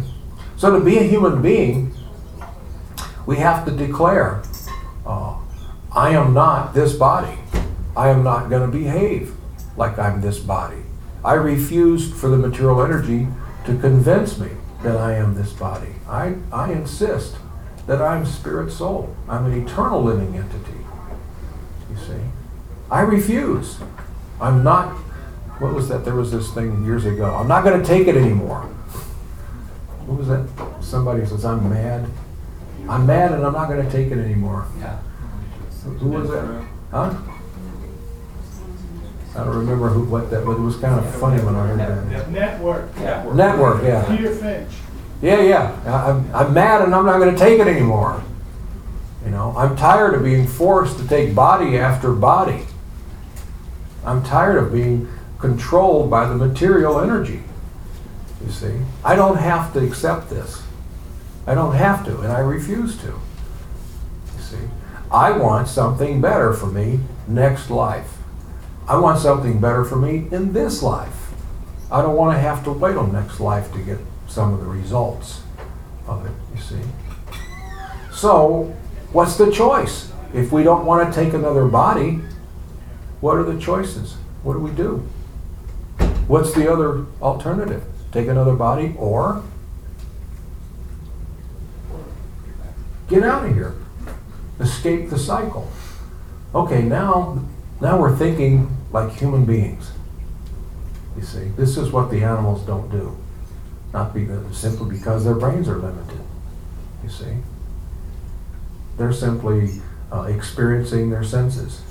So 0.57 0.79
to 0.79 0.85
be 0.85 0.99
a 0.99 1.03
human 1.03 1.43
being, 1.43 1.93
we 3.27 3.37
have 3.37 3.65
to 3.67 3.71
declare, 3.71 4.43
uh, 5.05 5.40
I 5.93 6.11
am 6.11 6.33
not 6.33 6.73
this 6.73 6.95
body. 6.95 7.39
I 7.97 8.11
am 8.11 8.23
not 8.23 8.49
going 8.49 8.71
to 8.71 8.77
behave 8.77 9.35
like 9.77 9.99
I'm 9.99 10.21
this 10.21 10.39
body. 10.39 10.83
I 11.25 11.35
refuse 11.35 12.13
for 12.13 12.29
the 12.29 12.37
material 12.37 12.83
energy 12.83 13.27
to 13.67 13.77
convince 13.79 14.39
me 14.39 14.51
that 14.83 14.97
I 14.97 15.15
am 15.15 15.35
this 15.35 15.53
body. 15.53 15.95
I, 16.09 16.37
I 16.53 16.73
insist 16.73 17.37
that 17.87 18.01
I'm 18.01 18.25
spirit 18.25 18.71
soul. 18.71 19.15
I'm 19.29 19.47
an 19.47 19.67
eternal 19.67 20.03
living 20.03 20.37
entity. 20.37 20.79
You 21.91 21.97
see? 21.97 22.23
I 22.91 23.01
refuse. 23.01 23.79
I'm 24.41 24.63
not, 24.63 24.93
what 25.59 25.75
was 25.75 25.89
that? 25.89 26.05
There 26.05 26.15
was 26.15 26.31
this 26.31 26.53
thing 26.55 26.85
years 26.85 27.05
ago. 27.05 27.35
I'm 27.35 27.49
not 27.49 27.65
going 27.65 27.81
to 27.81 27.87
take 27.87 28.07
it 28.07 28.17
anymore. 28.17 28.63
What 30.07 30.19
was 30.19 30.29
that? 30.29 30.49
Somebody 30.83 31.27
says, 31.27 31.45
I'm 31.45 31.69
mad. 31.69 32.09
I'm 32.89 33.07
mad 33.07 33.33
and 33.33 33.45
I'm 33.45 33.53
not 33.53 33.69
going 33.69 33.85
to 33.85 33.91
take 33.91 34.11
it 34.11 34.19
anymore. 34.19 34.67
Yeah. 34.79 34.99
Who 35.85 36.09
was 36.09 36.29
that? 36.31 36.65
Huh? 36.91 37.15
I 39.37 39.45
don't 39.45 39.57
remember 39.57 39.89
who, 39.89 40.05
what 40.05 40.31
that, 40.31 40.45
but 40.45 40.53
it 40.53 40.61
was 40.61 40.77
kind 40.77 40.99
of 40.99 41.15
funny 41.17 41.43
when 41.43 41.55
I 41.55 41.67
heard 41.69 41.79
that. 41.79 42.31
Network, 42.31 42.97
Network. 42.99 43.35
Network, 43.37 43.83
yeah. 43.85 44.17
Peter 44.17 44.35
Finch. 44.35 44.73
Yeah, 45.23 45.41
yeah. 45.43 45.81
I- 45.87 46.11
I'm, 46.11 46.35
I'm 46.35 46.53
mad 46.55 46.83
and 46.83 46.95
I'm 46.95 47.07
not 47.07 47.19
going 47.19 47.33
to 47.35 47.39
take 47.39 47.61
it 47.61 47.69
anymore. 47.69 48.23
You 49.25 49.31
know, 49.31 49.55
I'm 49.57 49.77
tired 49.77 50.15
of 50.15 50.25
being 50.25 50.47
forced 50.47 50.99
to 50.99 51.07
take 51.07 51.35
body 51.35 51.79
after 51.79 52.13
body. 52.13 52.65
I'm 54.05 54.23
tired 54.25 54.57
of 54.59 54.73
being 54.73 55.09
controlled 55.39 56.11
by 56.11 56.27
the 56.27 56.35
material 56.35 57.01
energy. 57.01 57.43
You 58.45 58.51
see, 58.51 58.81
I 59.05 59.15
don't 59.15 59.37
have 59.37 59.73
to 59.75 59.81
accept 59.87 60.31
this. 60.31 60.63
I 61.47 61.55
don't 61.55 61.75
have 61.75 62.05
to, 62.07 62.21
and 62.21 62.33
I 62.33 62.41
refuse 62.41 62.97
to. 63.03 63.21
I 65.13 65.33
want 65.33 65.67
something 65.67 66.21
better 66.21 66.53
for 66.53 66.67
me 66.67 67.01
next 67.27 67.69
life. 67.71 68.19
I 68.87 68.97
want 68.99 69.19
something 69.19 69.61
better 69.61 69.85
for 69.85 69.97
me 69.97 70.29
in 70.31 70.53
this 70.53 70.83
life. 70.83 71.33
I 71.91 72.03
don't 72.03 72.17
want 72.17 72.37
to 72.37 72.41
have 72.41 72.63
to 72.65 72.73
wait 72.73 72.97
on 72.97 73.13
next 73.13 73.41
life 73.41 73.73
to 73.73 73.79
get 73.79 73.99
some 74.29 74.55
of 74.55 74.61
the 74.61 74.67
results 74.67 75.43
of 76.07 76.25
it, 76.27 76.33
you 76.55 76.61
see. 76.61 76.81
So, 78.13 78.75
what's 79.13 79.37
the 79.37 79.51
choice? 79.51 80.13
If 80.33 80.53
we 80.53 80.63
don't 80.63 80.87
want 80.87 81.13
to 81.13 81.25
take 81.25 81.35
another 81.35 81.67
body, 81.67 82.21
what 83.21 83.37
are 83.37 83.43
the 83.43 83.61
choices? 83.61 84.17
What 84.45 84.53
do 84.53 84.61
we 84.61 84.71
do? 84.71 85.09
What's 86.29 86.55
the 86.55 86.73
other 86.73 87.07
alternative? 87.21 87.83
Take 88.13 88.29
another 88.29 88.55
body 88.55 88.95
or 88.97 89.43
get 93.09 93.25
out 93.25 93.45
of 93.45 93.55
here. 93.55 93.75
Escape 94.61 95.11
the 95.11 95.19
cycle. 95.19 95.71
Okay, 96.55 96.83
now 96.83 97.43
now 97.81 97.99
we're 97.99 98.15
thinking 98.17 98.77
like 98.93 99.13
human 99.13 99.45
beings. 99.45 99.93
You 101.17 101.23
see, 101.23 101.45
this 101.57 101.77
is 101.77 101.91
what 101.91 102.11
the 102.11 102.23
animals 102.23 102.63
don't 102.67 102.91
do. 102.91 103.17
Not 103.93 104.15
because, 104.15 104.57
simply 104.57 104.97
because 104.97 105.25
their 105.25 105.35
brains 105.35 105.69
are 105.69 105.79
limited. 105.79 106.21
You 107.03 107.09
see, 107.09 107.37
they're 108.97 109.13
simply 109.13 109.81
uh, 110.13 110.23
experiencing 110.23 111.11
their 111.11 111.25
senses. 111.25 111.83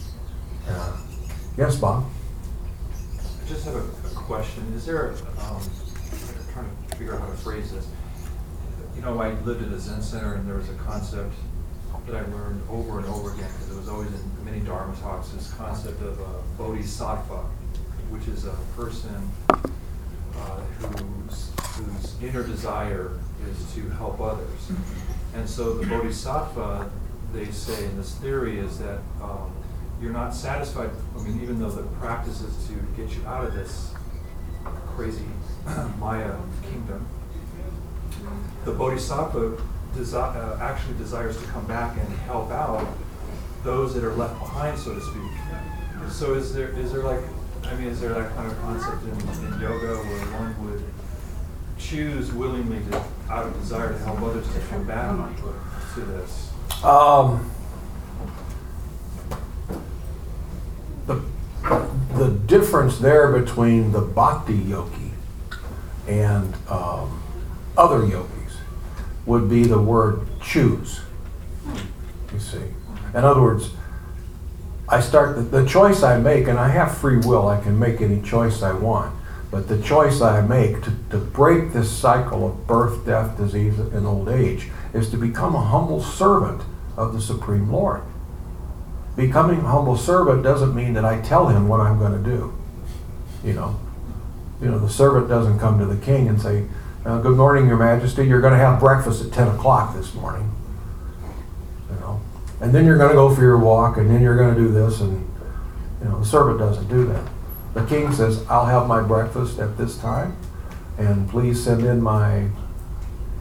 Uh, 0.67 0.97
yes, 1.57 1.75
Bob. 1.75 2.05
I 3.17 3.47
just 3.47 3.65
have 3.65 3.75
a, 3.75 3.79
a 3.79 4.13
question. 4.13 4.71
Is 4.75 4.85
there, 4.85 5.11
um, 5.39 5.59
I'm 5.59 6.53
trying 6.53 6.69
to 6.89 6.95
figure 6.95 7.15
out 7.15 7.21
how 7.21 7.27
to 7.27 7.37
phrase 7.37 7.71
this. 7.71 7.87
You 8.95 9.01
know, 9.01 9.19
I 9.19 9.31
lived 9.41 9.63
at 9.63 9.71
a 9.71 9.79
Zen 9.79 10.01
center 10.01 10.35
and 10.35 10.47
there 10.47 10.55
was 10.55 10.69
a 10.69 10.75
concept 10.75 11.33
that 12.07 12.15
I 12.15 12.21
learned 12.31 12.61
over 12.69 12.99
and 12.99 13.07
over 13.07 13.33
again, 13.33 13.49
because 13.53 13.75
it 13.75 13.77
was 13.77 13.89
always 13.89 14.09
in 14.09 14.45
many 14.45 14.59
Dharma 14.59 14.95
talks, 14.97 15.29
this 15.29 15.53
concept 15.53 16.01
of 16.01 16.19
a 16.19 16.41
bodhisattva, 16.57 17.43
which 18.09 18.27
is 18.27 18.45
a 18.45 18.55
person 18.75 19.29
uh, 19.49 20.59
whose, 20.79 21.51
whose 21.75 22.15
inner 22.21 22.43
desire 22.43 23.11
is 23.49 23.73
to 23.73 23.89
help 23.89 24.19
others. 24.19 24.71
And 25.35 25.47
so 25.47 25.75
the 25.75 25.85
bodhisattva, 25.85 26.89
they 27.33 27.45
say 27.45 27.85
in 27.85 27.97
this 27.97 28.15
theory, 28.15 28.57
is 28.59 28.79
that 28.79 28.99
um, 29.21 29.51
you're 30.01 30.13
not 30.13 30.33
satisfied. 30.33 30.89
I 31.17 31.21
mean, 31.21 31.41
even 31.43 31.59
though 31.59 31.69
the 31.69 31.83
practice 31.99 32.41
is 32.41 32.67
to 32.67 32.73
get 33.01 33.15
you 33.15 33.25
out 33.27 33.45
of 33.45 33.53
this 33.53 33.93
crazy 34.95 35.25
Maya 35.99 36.35
kingdom, 36.63 37.05
the 38.65 38.71
bodhisattva 38.71 39.61
desi- 39.95 40.35
uh, 40.35 40.57
actually 40.61 40.97
desires 40.97 41.37
to 41.37 41.47
come 41.47 41.65
back 41.65 41.97
and 41.97 42.07
help 42.19 42.51
out 42.51 42.87
those 43.63 43.93
that 43.93 44.03
are 44.03 44.13
left 44.13 44.39
behind, 44.39 44.77
so 44.77 44.95
to 44.95 45.01
speak. 45.01 45.31
So 46.09 46.33
is 46.33 46.53
there 46.53 46.69
is 46.69 46.91
there 46.91 47.03
like 47.03 47.21
I 47.65 47.75
mean 47.75 47.87
is 47.87 47.99
there 47.99 48.13
that 48.13 48.33
kind 48.35 48.51
of 48.51 48.59
concept 48.61 49.03
in, 49.03 49.09
in 49.45 49.61
yoga 49.61 49.97
where 49.97 50.39
one 50.39 50.65
would 50.65 50.83
choose 51.77 52.31
willingly 52.31 52.79
to 52.91 53.03
out 53.29 53.45
of 53.45 53.53
desire 53.59 53.91
to 53.91 53.99
help 53.99 54.21
others 54.21 54.47
to 54.53 54.59
come 54.69 54.85
back 54.87 55.15
to 55.95 55.99
this? 56.01 56.51
Um, 56.83 57.51
the, 61.05 61.21
the 62.15 62.29
difference 62.47 62.97
there 62.99 63.31
between 63.37 63.91
the 63.91 64.01
bhakti 64.01 64.55
yogi 64.55 65.11
and 66.07 66.53
um, 66.69 67.21
other 67.77 68.05
yogis 68.05 68.38
would 69.29 69.47
be 69.47 69.63
the 69.63 69.79
word 69.79 70.27
choose. 70.43 71.01
You 72.33 72.39
see, 72.39 72.63
in 73.13 73.23
other 73.23 73.41
words, 73.41 73.69
I 74.89 75.01
start 75.01 75.35
the, 75.35 75.43
the 75.43 75.65
choice 75.69 76.01
I 76.01 76.19
make, 76.19 76.47
and 76.47 76.57
I 76.57 76.69
have 76.69 76.97
free 76.97 77.17
will. 77.17 77.47
I 77.47 77.61
can 77.61 77.77
make 77.77 78.01
any 78.01 78.21
choice 78.21 78.63
I 78.63 78.73
want. 78.73 79.15
But 79.51 79.67
the 79.67 79.81
choice 79.81 80.19
I 80.21 80.41
make 80.41 80.81
to, 80.83 80.93
to 81.11 81.17
break 81.17 81.73
this 81.73 81.91
cycle 81.91 82.45
of 82.45 82.65
birth, 82.65 83.05
death, 83.05 83.37
disease, 83.37 83.77
and 83.77 84.05
old 84.05 84.29
age 84.29 84.69
is 84.93 85.11
to 85.11 85.17
become 85.17 85.55
a 85.55 85.61
humble 85.61 86.01
servant 86.01 86.63
of 86.97 87.13
the 87.13 87.21
Supreme 87.21 87.71
Lord. 87.71 88.01
Becoming 89.15 89.59
a 89.59 89.67
humble 89.67 89.97
servant 89.97 90.43
doesn't 90.43 90.75
mean 90.75 90.93
that 90.93 91.05
I 91.05 91.21
tell 91.21 91.49
him 91.49 91.67
what 91.67 91.81
I'm 91.81 91.99
going 91.99 92.23
to 92.23 92.29
do. 92.29 92.53
You 93.43 93.53
know, 93.53 93.79
you 94.59 94.69
know, 94.69 94.79
the 94.79 94.89
servant 94.89 95.29
doesn't 95.29 95.59
come 95.59 95.77
to 95.79 95.85
the 95.85 96.03
king 96.03 96.27
and 96.27 96.41
say, 96.41 96.65
uh, 97.05 97.19
"Good 97.19 97.37
morning, 97.37 97.67
Your 97.67 97.77
Majesty. 97.77 98.25
You're 98.25 98.41
going 98.41 98.53
to 98.53 98.59
have 98.59 98.79
breakfast 98.79 99.23
at 99.23 99.31
ten 99.31 99.47
o'clock 99.47 99.95
this 99.95 100.13
morning." 100.13 100.51
You 101.89 101.99
know, 101.99 102.21
and 102.61 102.73
then 102.73 102.85
you're 102.85 102.97
going 102.97 103.09
to 103.09 103.15
go 103.15 103.33
for 103.33 103.41
your 103.41 103.57
walk, 103.57 103.97
and 103.97 104.09
then 104.09 104.21
you're 104.21 104.37
going 104.37 104.53
to 104.53 104.59
do 104.59 104.69
this, 104.69 105.01
and 105.01 105.27
You 106.01 106.09
know, 106.09 106.19
the 106.19 106.25
servant 106.25 106.59
doesn't 106.59 106.87
do 106.87 107.05
that. 107.07 107.27
The 107.73 107.85
king 107.85 108.11
says, 108.11 108.45
I'll 108.49 108.65
have 108.65 108.87
my 108.87 109.01
breakfast 109.01 109.59
at 109.59 109.77
this 109.77 109.97
time, 109.97 110.35
and 110.97 111.29
please 111.29 111.63
send 111.63 111.85
in 111.85 112.01
my 112.01 112.47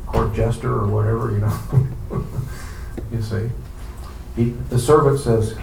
court 0.06 0.34
jester 0.34 0.72
or 0.72 0.86
whatever, 0.86 1.32
you 1.32 1.38
know. 1.38 2.26
you 3.12 3.22
see. 3.22 3.50
He, 4.36 4.50
the 4.70 4.78
servant 4.78 5.20
says, 5.20 5.56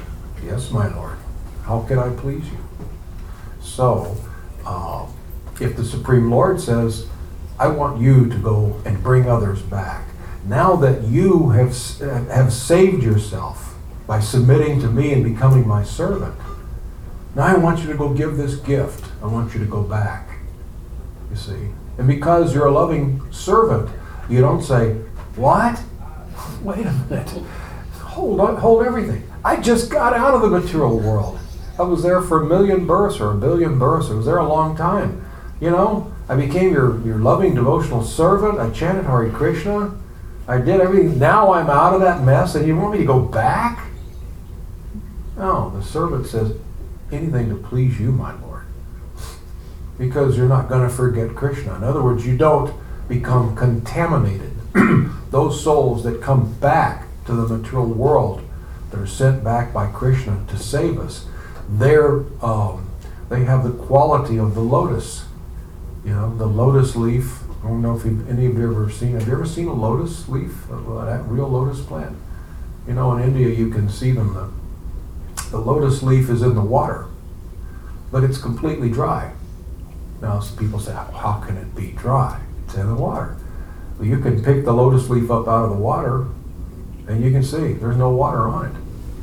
Yes, 0.44 0.72
my 0.72 0.94
lord. 0.96 1.18
How 1.64 1.82
can 1.82 1.98
I 2.00 2.10
please 2.16 2.46
you? 2.46 2.58
So, 3.62 4.16
uh, 4.66 5.08
if 5.60 5.75
the 5.75 5.86
Supreme 5.86 6.30
Lord 6.30 6.60
says, 6.62 7.08
I 7.58 7.68
want 7.68 8.02
you 8.02 8.30
to 8.30 8.38
go 8.38 8.82
and 8.86 9.02
bring 9.02 9.30
others 9.30 9.62
back, 9.62 10.08
now 10.46 10.76
that 10.76 11.04
you 11.04 11.50
have, 11.50 11.76
have 12.30 12.52
saved 12.52 13.02
yourself 13.02 13.76
by 14.08 14.20
submitting 14.20 14.80
to 14.82 14.88
me 14.88 15.14
and 15.14 15.24
becoming 15.24 15.68
my 15.68 15.84
servant, 15.84 16.36
now 17.34 17.44
I 17.44 17.58
want 17.58 17.82
you 17.82 17.88
to 17.88 17.98
go 17.98 18.14
give 18.14 18.38
this 18.38 18.56
gift. 18.56 19.06
I 19.22 19.28
want 19.28 19.54
you 19.54 19.60
to 19.60 19.66
go 19.66 19.84
back. 19.84 20.38
You 21.30 21.36
see? 21.36 21.70
And 21.98 22.08
because 22.08 22.54
you're 22.54 22.68
a 22.68 22.72
loving 22.72 23.22
servant, 23.32 23.90
you 24.30 24.42
don't 24.42 24.62
say, 24.62 24.94
What? 25.36 25.82
Wait 26.62 26.86
a 26.86 26.92
minute. 26.92 27.30
Hold 28.00 28.40
on, 28.40 28.56
hold 28.58 28.86
everything. 28.86 29.30
I 29.44 29.58
just 29.58 29.90
got 29.90 30.14
out 30.14 30.34
of 30.34 30.42
the 30.42 30.48
material 30.48 31.00
world. 31.00 31.40
I 31.78 31.84
was 31.84 32.04
there 32.04 32.22
for 32.22 32.42
a 32.42 32.46
million 32.46 32.86
births 32.88 33.20
or 33.20 33.32
a 33.32 33.36
billion 33.36 33.78
births. 33.78 34.10
I 34.10 34.14
was 34.14 34.26
there 34.26 34.38
a 34.38 34.48
long 34.48 34.78
time. 34.78 35.26
You 35.60 35.72
know, 35.72 36.14
I 36.27 36.36
became 36.36 36.74
your, 36.74 37.00
your 37.05 37.17
loving 37.17 37.55
devotional 37.55 38.03
servant. 38.03 38.60
I 38.60 38.72
chanted 38.72 39.05
Hare 39.05 39.29
Krishna. 39.29 39.96
I 40.48 40.60
did 40.60 40.79
everything. 40.79 41.20
Now 41.20 41.53
I'm 41.53 41.70
out 41.70 41.94
of 41.94 42.01
that 42.01 42.24
mess, 42.24 42.55
and 42.55 42.67
you 42.67 42.75
want 42.75 42.94
me 42.94 43.00
to 43.00 43.05
go 43.05 43.20
back? 43.20 43.88
No, 45.38 45.72
the 45.72 45.84
servant 45.84 46.27
says, 46.27 46.55
anything 47.12 47.50
to 47.50 47.55
please 47.55 48.00
you, 48.00 48.12
my 48.12 48.34
Lord. 48.41 48.65
Because 49.98 50.38
you're 50.38 50.50
not 50.50 50.70
going 50.70 50.88
to 50.88 50.94
forget 50.94 51.36
Krishna. 51.36 51.75
In 51.75 51.84
other 51.84 52.01
words, 52.01 52.25
you 52.25 52.38
don't 52.38 52.74
become 53.08 53.55
contaminated. 53.55 54.51
Those 55.32 55.63
souls 55.63 56.03
that 56.03 56.22
come 56.22 56.53
back 56.55 57.08
to 57.25 57.34
the 57.34 57.48
material 57.48 57.88
world, 57.88 58.41
that 58.91 59.00
are 59.00 59.08
sent 59.08 59.44
back 59.44 59.74
by 59.74 59.88
Krishna 59.88 60.44
to 60.48 60.58
save 60.58 61.00
us, 61.00 61.27
they're, 61.67 62.24
um, 62.44 62.89
they 63.29 63.44
have 63.46 63.63
the 63.63 63.72
quality 63.72 64.38
of 64.38 64.53
the 64.53 64.62
lotus. 64.62 65.25
You 66.06 66.12
know, 66.14 66.36
the 66.38 66.46
lotus 66.46 66.96
leaf. 66.96 67.42
I 67.64 67.68
don't 67.68 67.82
know 67.82 67.96
if 67.98 68.06
you've, 68.06 68.30
any 68.30 68.46
of 68.46 68.58
you 68.58 68.72
ever 68.72 68.90
seen. 68.92 69.14
Have 69.14 69.28
you 69.28 69.34
ever 69.34 69.46
seen 69.46 69.68
a 69.68 69.74
lotus 69.74 70.30
leaf? 70.30 70.70
Uh, 70.72 71.04
that 71.06 71.24
real 71.26 71.48
lotus 71.50 71.82
plant. 71.82 72.16
You 72.88 72.94
know, 72.94 73.16
in 73.18 73.24
India 73.24 73.50
you 73.50 73.70
can 73.72 73.90
see 73.90 74.12
them. 74.12 74.34
The, 74.36 75.50
the 75.50 75.58
lotus 75.58 76.04
leaf 76.04 76.30
is 76.30 76.44
in 76.44 76.54
the 76.54 76.62
water, 76.62 77.06
but 78.12 78.24
it's 78.24 78.38
completely 78.38 78.90
dry. 78.90 79.32
Now 80.22 80.40
some 80.40 80.58
people 80.58 80.80
say, 80.80 80.94
"How- 80.94 81.12
how 81.12 81.34
can 81.46 81.58
it 81.58 81.76
be 81.76 81.92
dry? 81.94 82.40
It's 82.66 82.76
in 82.76 82.88
the 82.88 82.96
water. 82.96 83.36
Well, 83.98 84.08
you 84.08 84.20
can 84.20 84.44
pick 84.44 84.64
the 84.66 84.74
lotus 84.74 85.10
leaf 85.10 85.32
up 85.32 85.48
out 85.48 85.64
of 85.66 85.70
the 85.72 85.78
water, 85.78 86.28
and 87.08 87.24
you 87.24 87.32
can 87.32 87.44
see 87.44 87.74
there's 87.74 87.98
no 87.98 88.12
water 88.12 88.42
on 88.48 88.66
it. 88.68 88.76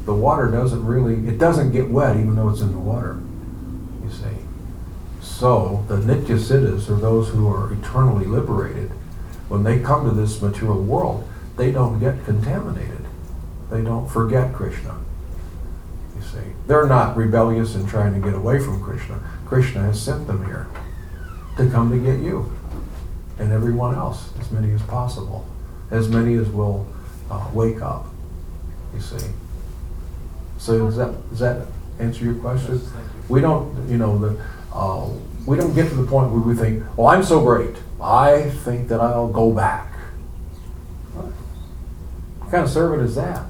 The 0.07 0.15
water 0.15 0.51
doesn't 0.51 0.85
really, 0.85 1.15
it 1.29 1.39
doesn't 1.39 1.71
get 1.71 1.89
wet 1.89 2.17
even 2.17 2.35
though 2.35 2.49
it's 2.49 2.61
in 2.61 2.73
the 2.73 2.79
water. 2.79 3.19
So 5.39 5.85
the 5.89 5.97
Nitya 5.97 6.39
Siddhas 6.39 6.89
are 6.89 6.97
those 6.97 7.31
who 7.31 7.49
are 7.49 7.73
eternally 7.73 8.27
liberated. 8.27 8.91
When 9.49 9.65
they 9.65 9.81
come 9.81 10.09
to 10.09 10.15
this 10.15 10.41
material 10.41 10.83
world, 10.83 11.29
they 11.57 11.73
don't 11.73 11.99
get 11.99 12.25
contaminated. 12.25 13.05
They 13.71 13.83
don't 13.83 14.09
forget 14.09 14.53
Krishna. 14.53 15.01
You 16.17 16.23
see, 16.23 16.53
they're 16.67 16.87
not 16.87 17.17
rebellious 17.17 17.75
and 17.75 17.89
trying 17.89 18.15
to 18.15 18.21
get 18.21 18.35
away 18.35 18.59
from 18.59 18.83
Krishna. 18.83 19.21
Krishna 19.47 19.81
has 19.83 20.01
sent 20.01 20.27
them 20.27 20.45
here 20.45 20.69
to 21.57 21.69
come 21.71 21.91
to 21.91 21.99
get 21.99 22.21
you 22.21 22.53
and 23.39 23.53
everyone 23.53 23.95
else, 23.95 24.31
as 24.39 24.51
many 24.53 24.73
as 24.73 24.83
possible, 24.83 25.47
as 25.91 26.09
many 26.09 26.35
as 26.35 26.49
will 26.49 26.87
uh, 27.31 27.51
wake 27.53 27.83
up. 27.83 28.07
You 28.95 29.01
see. 29.01 29.27
So 30.59 30.79
does 30.79 30.97
that 30.97 31.31
does 31.31 31.41
that 31.41 31.67
answer 31.99 32.25
your 32.25 32.35
question? 32.35 32.79
Yes, 32.79 32.85
you. 32.85 33.35
We 33.35 33.41
don't, 33.41 33.89
you 33.89 33.99
know, 33.99 34.19
the 34.19 34.41
uh, 34.73 35.09
we 35.47 35.57
don't 35.57 35.75
get 35.75 35.89
to 35.89 35.95
the 35.95 36.07
point 36.07 36.31
where 36.31 36.41
we 36.41 36.55
think, 36.55 36.83
"Oh, 36.99 37.07
I'm 37.07 37.23
so 37.23 37.41
great. 37.43 37.77
I 38.01 38.51
think 38.65 38.89
that 38.89 39.01
I'll 39.01 39.29
go 39.29 39.53
back." 39.53 39.89
What 41.15 42.51
kind 42.51 42.65
of 42.65 42.71
servant 42.71 43.03
is 43.03 43.15
that? 43.17 43.49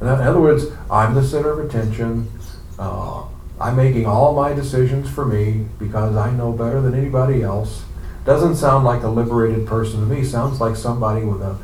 In 0.00 0.06
other 0.06 0.40
words, 0.40 0.66
I'm 0.90 1.14
the 1.14 1.22
center 1.22 1.50
of 1.50 1.58
attention. 1.68 2.30
Uh, 2.78 3.24
I'm 3.60 3.76
making 3.76 4.06
all 4.06 4.34
my 4.34 4.54
decisions 4.54 5.10
for 5.10 5.26
me 5.26 5.66
because 5.78 6.16
I 6.16 6.30
know 6.30 6.52
better 6.52 6.80
than 6.80 6.94
anybody 6.94 7.42
else. 7.42 7.82
Doesn't 8.24 8.56
sound 8.56 8.84
like 8.84 9.02
a 9.02 9.08
liberated 9.08 9.66
person 9.66 10.00
to 10.00 10.06
me. 10.06 10.24
Sounds 10.24 10.60
like 10.60 10.76
somebody 10.76 11.24
with 11.24 11.42
a 11.42 11.56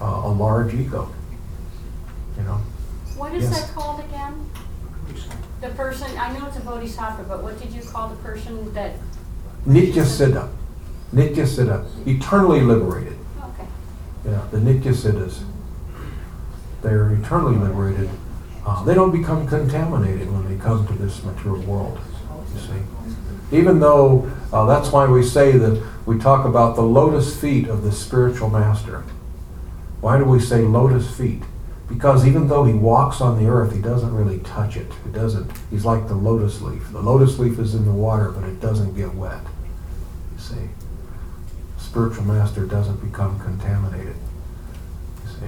uh, 0.00 0.22
a 0.26 0.28
large 0.32 0.74
ego. 0.74 1.08
You 2.36 2.42
know. 2.44 2.58
What 3.16 3.32
is 3.34 3.44
Yes. 3.44 3.60
that 3.66 3.74
called 3.74 4.00
again? 4.00 4.34
The 5.62 5.68
person, 5.68 6.18
I 6.18 6.36
know 6.36 6.48
it's 6.48 6.56
a 6.56 6.60
bodhisattva, 6.60 7.22
but 7.22 7.44
what 7.44 7.56
did 7.62 7.72
you 7.72 7.82
call 7.82 8.08
the 8.08 8.16
person 8.16 8.74
that, 8.74 8.96
Nitya 9.64 10.02
Siddha. 10.02 10.48
Nitya 11.14 11.46
Siddha. 11.46 11.86
Eternally 12.04 12.62
liberated. 12.62 13.16
okay. 13.40 13.68
Yeah, 14.24 14.42
the 14.50 14.58
Nitya 14.58 14.92
Siddhas. 14.92 15.44
They're 16.82 17.12
eternally 17.12 17.56
liberated. 17.56 18.10
Uh, 18.66 18.82
they 18.82 18.92
don't 18.92 19.12
become 19.12 19.46
contaminated 19.46 20.32
when 20.32 20.48
they 20.48 20.60
come 20.60 20.84
to 20.88 20.94
this 20.94 21.22
material 21.22 21.62
world. 21.62 22.00
You 22.54 22.60
see, 22.60 23.56
even 23.56 23.78
though 23.78 24.28
uh, 24.52 24.66
that's 24.66 24.90
why 24.90 25.06
we 25.06 25.22
say 25.22 25.52
that 25.52 25.80
we 26.06 26.18
talk 26.18 26.44
about 26.44 26.74
the 26.74 26.82
lotus 26.82 27.40
feet 27.40 27.68
of 27.68 27.84
the 27.84 27.92
spiritual 27.92 28.50
master. 28.50 29.04
Why 30.00 30.18
do 30.18 30.24
we 30.24 30.40
say 30.40 30.62
lotus 30.62 31.08
feet? 31.16 31.44
Because 31.92 32.26
even 32.26 32.48
though 32.48 32.64
he 32.64 32.72
walks 32.72 33.20
on 33.20 33.42
the 33.42 33.50
earth, 33.50 33.72
he 33.74 33.80
doesn't 33.80 34.14
really 34.14 34.38
touch 34.40 34.76
it. 34.76 34.90
It 35.04 35.12
doesn't. 35.12 35.50
He's 35.70 35.84
like 35.84 36.08
the 36.08 36.14
lotus 36.14 36.62
leaf. 36.62 36.90
The 36.90 37.00
lotus 37.00 37.38
leaf 37.38 37.58
is 37.58 37.74
in 37.74 37.84
the 37.84 37.92
water, 37.92 38.30
but 38.30 38.44
it 38.44 38.60
doesn't 38.60 38.96
get 38.96 39.14
wet. 39.14 39.42
You 40.32 40.38
see, 40.38 40.68
spiritual 41.76 42.24
master 42.24 42.64
doesn't 42.64 43.04
become 43.04 43.38
contaminated. 43.38 44.16
You 45.24 45.30
see. 45.32 45.46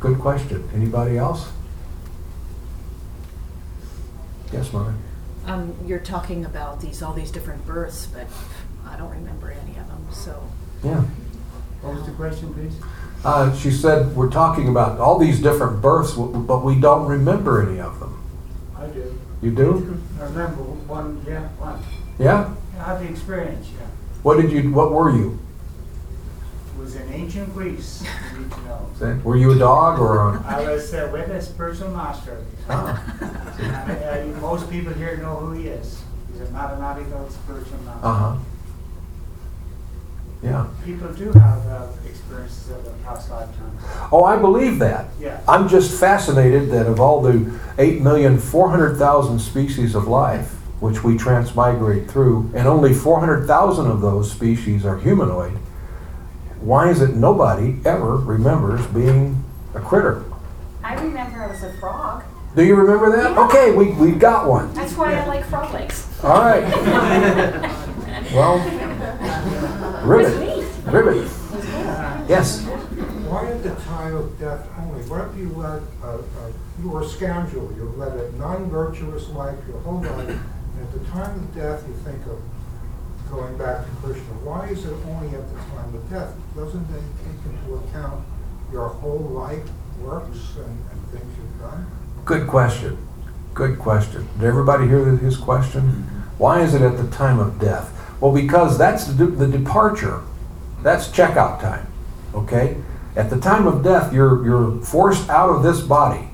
Good 0.00 0.18
question. 0.18 0.68
Anybody 0.74 1.18
else? 1.18 1.50
Yes, 4.52 4.72
mother. 4.72 4.94
Um, 5.44 5.76
you're 5.84 5.98
talking 5.98 6.44
about 6.44 6.80
these, 6.80 7.02
all 7.02 7.12
these 7.12 7.30
different 7.30 7.66
births, 7.66 8.06
but 8.06 8.26
I 8.86 8.96
don't 8.96 9.10
remember 9.10 9.50
any 9.50 9.76
of 9.78 9.86
them, 9.86 10.06
so. 10.10 10.42
Yeah. 10.82 11.02
What 11.82 11.94
was 11.94 12.06
the 12.06 12.12
question, 12.12 12.54
please? 12.54 12.74
Uh, 13.24 13.54
she 13.56 13.70
said 13.70 14.14
we're 14.14 14.30
talking 14.30 14.68
about 14.68 15.00
all 15.00 15.18
these 15.18 15.40
different 15.42 15.82
births, 15.82 16.12
but 16.14 16.64
we 16.64 16.80
don't 16.80 17.06
remember 17.06 17.68
any 17.68 17.80
of 17.80 17.98
them. 17.98 18.22
I 18.76 18.86
do. 18.86 19.18
You 19.42 19.50
do? 19.50 20.00
I 20.20 20.24
remember 20.24 20.62
one, 20.62 21.24
yeah, 21.26 21.48
one. 21.58 21.82
Yeah. 22.18 22.54
I 22.78 22.84
have 22.84 23.00
the 23.00 23.08
experience, 23.08 23.68
yeah. 23.68 23.86
What 24.22 24.40
did 24.40 24.52
you? 24.52 24.70
What 24.72 24.92
were 24.92 25.10
you? 25.10 25.38
It 26.74 26.80
was 26.80 26.94
in 26.94 27.12
ancient 27.12 27.52
Greece, 27.54 28.04
you 28.32 28.38
need 28.38 28.52
to 28.52 28.60
know. 28.62 29.20
Were 29.24 29.36
you 29.36 29.52
a 29.52 29.58
dog 29.58 29.98
or 29.98 30.34
a? 30.34 30.42
I 30.46 30.60
was 30.70 30.94
uh, 30.94 31.10
with 31.12 31.28
a 31.28 31.42
spiritual 31.42 31.90
master. 31.90 32.44
Ah. 32.68 33.02
And, 33.58 34.36
uh, 34.36 34.40
most 34.40 34.70
people 34.70 34.92
here 34.92 35.16
know 35.16 35.34
who 35.34 35.52
he 35.52 35.66
is. 35.66 36.00
He's 36.30 36.42
a 36.42 36.50
mathematical 36.52 37.28
spiritual 37.28 37.78
master. 37.78 38.06
Uh 38.06 38.14
huh. 38.14 38.36
Yeah. 40.64 40.84
People 40.84 41.12
do 41.12 41.32
have 41.32 41.66
uh, 41.66 41.86
experiences 42.06 42.70
of 42.70 42.84
the 42.84 42.90
past 43.04 43.30
lifetimes. 43.30 43.82
Oh, 44.12 44.24
I 44.24 44.36
believe 44.38 44.78
that. 44.78 45.06
Yeah. 45.20 45.40
I'm 45.48 45.68
just 45.68 45.98
fascinated 45.98 46.70
that 46.70 46.86
of 46.86 47.00
all 47.00 47.20
the 47.22 47.32
8,400,000 47.78 49.40
species 49.40 49.94
of 49.94 50.06
life 50.08 50.54
which 50.80 51.02
we 51.02 51.16
transmigrate 51.16 52.08
through, 52.08 52.50
and 52.54 52.68
only 52.68 52.94
400,000 52.94 53.86
of 53.86 54.00
those 54.00 54.30
species 54.30 54.84
are 54.84 54.98
humanoid, 54.98 55.52
why 56.60 56.88
is 56.88 57.00
it 57.00 57.14
nobody 57.14 57.76
ever 57.84 58.16
remembers 58.16 58.86
being 58.88 59.42
a 59.74 59.80
critter? 59.80 60.24
I 60.82 60.94
remember 60.94 61.42
I 61.42 61.46
was 61.48 61.62
a 61.62 61.72
frog. 61.74 62.22
Do 62.54 62.64
you 62.64 62.76
remember 62.76 63.14
that? 63.16 63.32
Yeah. 63.32 63.46
Okay, 63.46 63.72
we, 63.72 63.92
we 63.92 64.12
got 64.12 64.48
one. 64.48 64.72
That's 64.74 64.96
why 64.96 65.14
I 65.14 65.26
like 65.26 65.44
frog 65.46 65.72
legs. 65.74 66.08
All 66.22 66.40
right. 66.40 67.74
Well, 68.32 68.58
It 68.58 68.66
was 68.66 70.04
ribbit, 70.04 70.47
neat. 70.92 70.98
ribbit. 71.04 71.30
Yes. 72.28 72.64
Why 73.28 73.46
at 73.46 73.62
the 73.62 73.74
time 73.74 74.16
of 74.16 74.38
death 74.38 74.66
only? 74.78 75.02
What 75.04 75.28
if 75.28 75.36
you 75.36 75.48
led, 75.50 75.82
a- 76.02 76.06
a- 76.06 76.52
you 76.82 76.88
were 76.88 77.02
a 77.02 77.08
scoundrel, 77.08 77.70
you 77.76 77.92
led 77.96 78.12
a 78.16 78.32
non-virtuous 78.36 79.28
life 79.30 79.56
your 79.68 79.80
whole 79.80 80.00
life, 80.00 80.28
and 80.28 80.40
at 80.80 80.92
the 80.92 81.00
time 81.10 81.34
of 81.36 81.54
death 81.54 81.82
you 81.86 81.94
think 82.04 82.24
of 82.26 82.38
going 83.30 83.56
back 83.58 83.84
to 83.84 83.90
Krishna? 84.02 84.22
Why 84.44 84.66
is 84.68 84.84
it 84.84 84.94
only 85.08 85.28
at 85.36 85.46
the 85.48 85.56
time 85.76 85.94
of 85.94 86.10
death? 86.10 86.32
Doesn't 86.56 86.90
that 86.92 87.02
take 87.24 87.52
into 87.52 87.74
account 87.84 88.24
your 88.72 88.88
whole 88.88 89.18
life 89.18 89.68
works 90.00 90.54
and, 90.56 90.78
and 90.90 91.08
things 91.10 91.36
you've 91.36 91.60
done? 91.60 91.86
Good 92.24 92.46
question. 92.46 92.96
Good 93.54 93.78
question. 93.78 94.28
Did 94.38 94.46
everybody 94.46 94.86
hear 94.86 95.04
th- 95.04 95.20
his 95.20 95.36
question? 95.36 95.82
Mm-hmm. 95.82 96.18
Why 96.38 96.60
is 96.62 96.74
it 96.74 96.82
at 96.82 96.96
the 96.96 97.08
time 97.08 97.38
of 97.40 97.58
death? 97.58 97.92
Well, 98.20 98.32
because 98.32 98.78
that's 98.78 99.06
the, 99.06 99.26
the 99.26 99.46
departure. 99.48 100.22
That's 100.82 101.08
checkout 101.08 101.60
time. 101.60 101.86
Okay? 102.34 102.76
At 103.16 103.30
the 103.30 103.40
time 103.40 103.66
of 103.66 103.82
death, 103.82 104.12
you're, 104.12 104.44
you're 104.44 104.80
forced 104.82 105.28
out 105.28 105.50
of 105.50 105.62
this 105.62 105.80
body. 105.80 106.28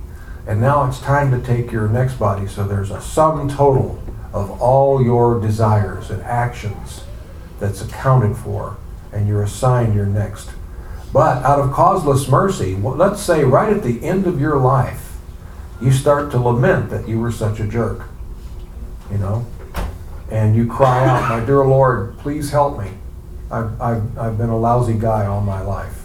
And 0.46 0.60
now 0.60 0.86
it's 0.86 1.00
time 1.00 1.30
to 1.30 1.44
take 1.44 1.72
your 1.72 1.88
next 1.88 2.14
body. 2.14 2.46
So 2.46 2.66
there's 2.66 2.90
a 2.90 3.00
sum 3.00 3.48
total 3.48 4.02
of 4.32 4.60
all 4.60 5.02
your 5.02 5.40
desires 5.40 6.10
and 6.10 6.22
actions 6.22 7.04
that's 7.58 7.80
accounted 7.82 8.36
for. 8.36 8.76
And 9.12 9.26
you're 9.26 9.42
assigned 9.42 9.94
your 9.94 10.06
next. 10.06 10.50
But 11.12 11.44
out 11.44 11.60
of 11.60 11.72
causeless 11.72 12.28
mercy, 12.28 12.74
let's 12.74 13.22
say 13.22 13.44
right 13.44 13.74
at 13.74 13.82
the 13.82 14.04
end 14.04 14.26
of 14.26 14.40
your 14.40 14.58
life, 14.58 15.16
you 15.80 15.92
start 15.92 16.30
to 16.32 16.38
lament 16.38 16.90
that 16.90 17.08
you 17.08 17.20
were 17.20 17.32
such 17.32 17.60
a 17.60 17.66
jerk. 17.66 18.02
You 19.10 19.18
know? 19.18 19.46
And 20.30 20.56
you 20.56 20.66
cry 20.66 21.06
out, 21.06 21.28
My 21.28 21.44
dear 21.44 21.64
Lord, 21.64 22.18
please 22.18 22.50
help 22.50 22.78
me. 22.78 22.90
I've, 23.50 23.80
I've, 23.80 24.18
I've 24.18 24.38
been 24.38 24.48
a 24.48 24.58
lousy 24.58 24.94
guy 24.94 25.26
all 25.26 25.40
my 25.40 25.60
life. 25.60 26.02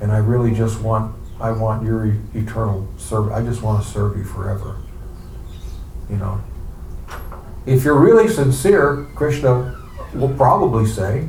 And 0.00 0.12
I 0.12 0.18
really 0.18 0.54
just 0.54 0.80
want, 0.80 1.14
I 1.40 1.50
want 1.52 1.84
your 1.84 2.06
e- 2.06 2.20
eternal 2.34 2.88
service. 2.98 3.32
I 3.32 3.42
just 3.42 3.62
want 3.62 3.82
to 3.82 3.88
serve 3.88 4.16
you 4.16 4.24
forever. 4.24 4.76
You 6.10 6.16
know? 6.16 6.40
If 7.64 7.84
you're 7.84 7.98
really 7.98 8.28
sincere, 8.28 9.06
Krishna 9.14 9.76
will 10.14 10.34
probably 10.34 10.86
say, 10.86 11.28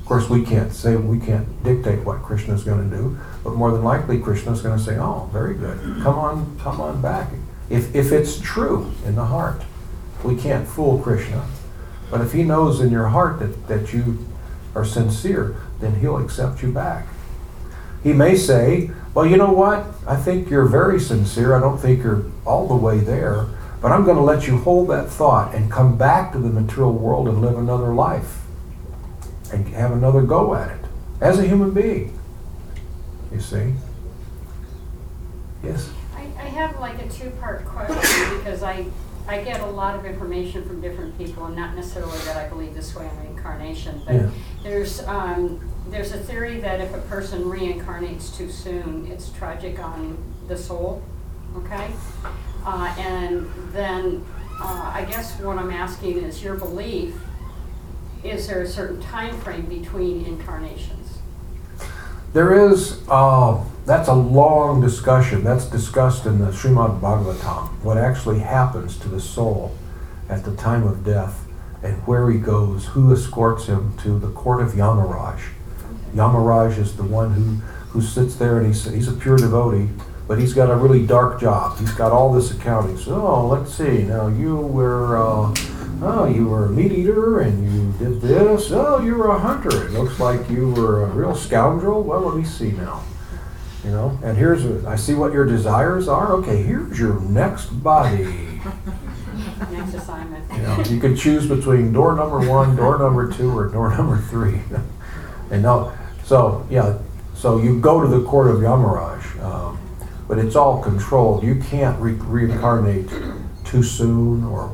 of 0.00 0.06
course, 0.06 0.30
we 0.30 0.44
can't 0.44 0.72
say, 0.72 0.96
we 0.96 1.18
can't 1.18 1.64
dictate 1.64 2.04
what 2.04 2.22
Krishna's 2.22 2.62
going 2.62 2.88
to 2.88 2.96
do, 2.96 3.18
but 3.42 3.54
more 3.54 3.72
than 3.72 3.82
likely, 3.82 4.20
Krishna's 4.20 4.62
going 4.62 4.78
to 4.78 4.82
say, 4.82 4.96
"Oh, 4.98 5.28
very 5.32 5.54
good. 5.54 5.78
Come 6.02 6.16
on, 6.16 6.58
come 6.60 6.80
on 6.80 7.02
back." 7.02 7.28
If 7.68 7.94
if 7.94 8.12
it's 8.12 8.40
true 8.40 8.92
in 9.04 9.16
the 9.16 9.24
heart, 9.24 9.62
we 10.22 10.36
can't 10.36 10.66
fool 10.66 10.98
Krishna. 10.98 11.44
But 12.08 12.20
if 12.20 12.32
he 12.32 12.44
knows 12.44 12.80
in 12.80 12.90
your 12.92 13.08
heart 13.08 13.40
that 13.40 13.66
that 13.66 13.92
you 13.92 14.24
are 14.76 14.84
sincere, 14.84 15.56
then 15.80 15.96
he'll 15.96 16.18
accept 16.18 16.62
you 16.62 16.70
back. 16.70 17.06
He 18.02 18.12
may 18.12 18.36
say, 18.36 18.90
"Well, 19.14 19.26
you 19.26 19.36
know 19.36 19.52
what? 19.52 19.86
I 20.06 20.16
think 20.16 20.50
you're 20.50 20.66
very 20.66 21.00
sincere. 21.00 21.54
I 21.54 21.60
don't 21.60 21.78
think 21.78 22.04
you're 22.04 22.24
all 22.44 22.68
the 22.68 22.76
way 22.76 22.98
there." 22.98 23.46
But 23.80 23.92
I'm 23.92 24.04
going 24.04 24.16
to 24.16 24.22
let 24.22 24.46
you 24.46 24.58
hold 24.58 24.88
that 24.88 25.08
thought 25.08 25.54
and 25.54 25.70
come 25.70 25.96
back 25.96 26.32
to 26.32 26.38
the 26.38 26.48
material 26.48 26.92
world 26.92 27.28
and 27.28 27.40
live 27.40 27.58
another 27.58 27.92
life 27.94 28.42
and 29.52 29.68
have 29.68 29.92
another 29.92 30.22
go 30.22 30.54
at 30.54 30.70
it 30.70 30.84
as 31.20 31.38
a 31.38 31.46
human 31.46 31.72
being. 31.72 32.18
You 33.32 33.40
see? 33.40 33.74
Yes? 35.62 35.90
I, 36.14 36.22
I 36.22 36.48
have 36.48 36.80
like 36.80 37.00
a 37.00 37.08
two-part 37.08 37.64
question 37.66 38.38
because 38.38 38.62
I, 38.62 38.86
I 39.28 39.42
get 39.42 39.60
a 39.60 39.66
lot 39.66 39.94
of 39.94 40.04
information 40.06 40.66
from 40.66 40.80
different 40.80 41.16
people 41.18 41.44
and 41.44 41.54
not 41.54 41.76
necessarily 41.76 42.18
that 42.20 42.36
I 42.36 42.48
believe 42.48 42.74
this 42.74 42.94
way 42.94 43.08
in 43.08 43.16
reincarnation. 43.20 44.02
But 44.06 44.14
Yeah. 44.14 44.30
There's, 44.66 45.00
um, 45.04 45.60
there's 45.90 46.12
a 46.12 46.18
theory 46.18 46.58
that 46.60 46.80
if 46.80 46.92
a 46.92 46.98
person 47.02 47.44
reincarnates 47.44 48.36
too 48.36 48.50
soon, 48.50 49.06
it's 49.06 49.30
tragic 49.30 49.78
on 49.78 50.18
the 50.48 50.56
soul, 50.56 51.02
okay? 51.56 51.92
Uh, 52.64 52.92
and 52.98 53.48
then, 53.72 54.24
uh, 54.60 54.90
I 54.92 55.06
guess 55.08 55.38
what 55.40 55.56
I'm 55.56 55.70
asking 55.70 56.18
is 56.18 56.42
your 56.42 56.56
belief, 56.56 57.14
is 58.24 58.48
there 58.48 58.62
a 58.62 58.66
certain 58.66 59.00
time 59.00 59.38
frame 59.40 59.66
between 59.66 60.24
incarnations? 60.24 61.18
There 62.32 62.68
is, 62.68 63.02
uh, 63.08 63.62
that's 63.84 64.08
a 64.08 64.14
long 64.14 64.80
discussion. 64.80 65.44
That's 65.44 65.66
discussed 65.66 66.26
in 66.26 66.40
the 66.40 66.46
Srimad 66.46 67.00
Bhagavatam. 67.00 67.68
What 67.82 67.98
actually 67.98 68.40
happens 68.40 68.98
to 68.98 69.08
the 69.08 69.20
soul 69.20 69.76
at 70.28 70.44
the 70.44 70.56
time 70.56 70.84
of 70.84 71.04
death 71.04 71.45
and 71.86 72.06
where 72.06 72.30
he 72.30 72.38
goes, 72.38 72.86
who 72.86 73.12
escorts 73.12 73.66
him 73.66 73.96
to 73.98 74.18
the 74.18 74.30
court 74.30 74.60
of 74.60 74.72
Yamaraj. 74.72 75.40
Yamaraj 76.14 76.78
is 76.78 76.96
the 76.96 77.04
one 77.04 77.32
who, 77.32 77.42
who 77.90 78.02
sits 78.02 78.34
there 78.36 78.58
and 78.58 78.66
he's, 78.66 78.84
he's 78.84 79.08
a 79.08 79.12
pure 79.12 79.36
devotee, 79.36 79.88
but 80.26 80.38
he's 80.38 80.52
got 80.52 80.70
a 80.70 80.74
really 80.74 81.06
dark 81.06 81.40
job. 81.40 81.78
He's 81.78 81.92
got 81.92 82.10
all 82.10 82.32
this 82.32 82.50
accounting. 82.50 82.98
So, 82.98 83.26
oh, 83.26 83.46
let's 83.46 83.72
see. 83.72 84.02
Now 84.02 84.26
you 84.26 84.56
were, 84.56 85.16
uh, 85.16 85.54
oh, 86.02 86.26
you 86.26 86.48
were 86.48 86.66
a 86.66 86.70
meat 86.70 86.92
eater 86.92 87.40
and 87.40 87.72
you 87.72 87.92
did 87.98 88.20
this. 88.20 88.70
Oh, 88.72 89.00
you 89.00 89.14
were 89.14 89.30
a 89.30 89.38
hunter. 89.38 89.86
It 89.86 89.92
looks 89.92 90.18
like 90.18 90.48
you 90.50 90.70
were 90.70 91.04
a 91.04 91.06
real 91.06 91.36
scoundrel. 91.36 92.02
Well, 92.02 92.20
let 92.22 92.36
me 92.36 92.44
see 92.44 92.72
now. 92.72 93.04
You 93.84 93.92
know, 93.92 94.18
and 94.24 94.36
here's, 94.36 94.84
I 94.84 94.96
see 94.96 95.14
what 95.14 95.32
your 95.32 95.44
desires 95.44 96.08
are. 96.08 96.32
Okay, 96.32 96.60
here's 96.62 96.98
your 96.98 97.20
next 97.20 97.66
body. 97.66 98.60
You 100.54 100.62
know, 100.62 100.82
you 100.88 101.00
could 101.00 101.16
choose 101.18 101.46
between 101.46 101.92
door 101.92 102.14
number 102.14 102.40
one, 102.48 102.76
door 102.76 102.98
number 102.98 103.30
two, 103.32 103.56
or 103.56 103.68
door 103.68 103.90
number 103.96 104.18
three. 104.18 104.60
And 105.50 105.62
now, 105.62 105.92
so, 106.24 106.66
yeah, 106.70 106.98
so 107.34 107.58
you 107.60 107.78
go 107.80 108.00
to 108.00 108.08
the 108.08 108.24
court 108.26 108.48
of 108.48 108.56
Yamaraj, 108.56 109.42
um, 109.44 109.78
but 110.28 110.38
it's 110.38 110.56
all 110.56 110.82
controlled. 110.82 111.42
You 111.44 111.56
can't 111.56 112.00
re- 112.00 112.12
reincarnate 112.12 113.08
too 113.64 113.82
soon 113.82 114.44
or, 114.44 114.72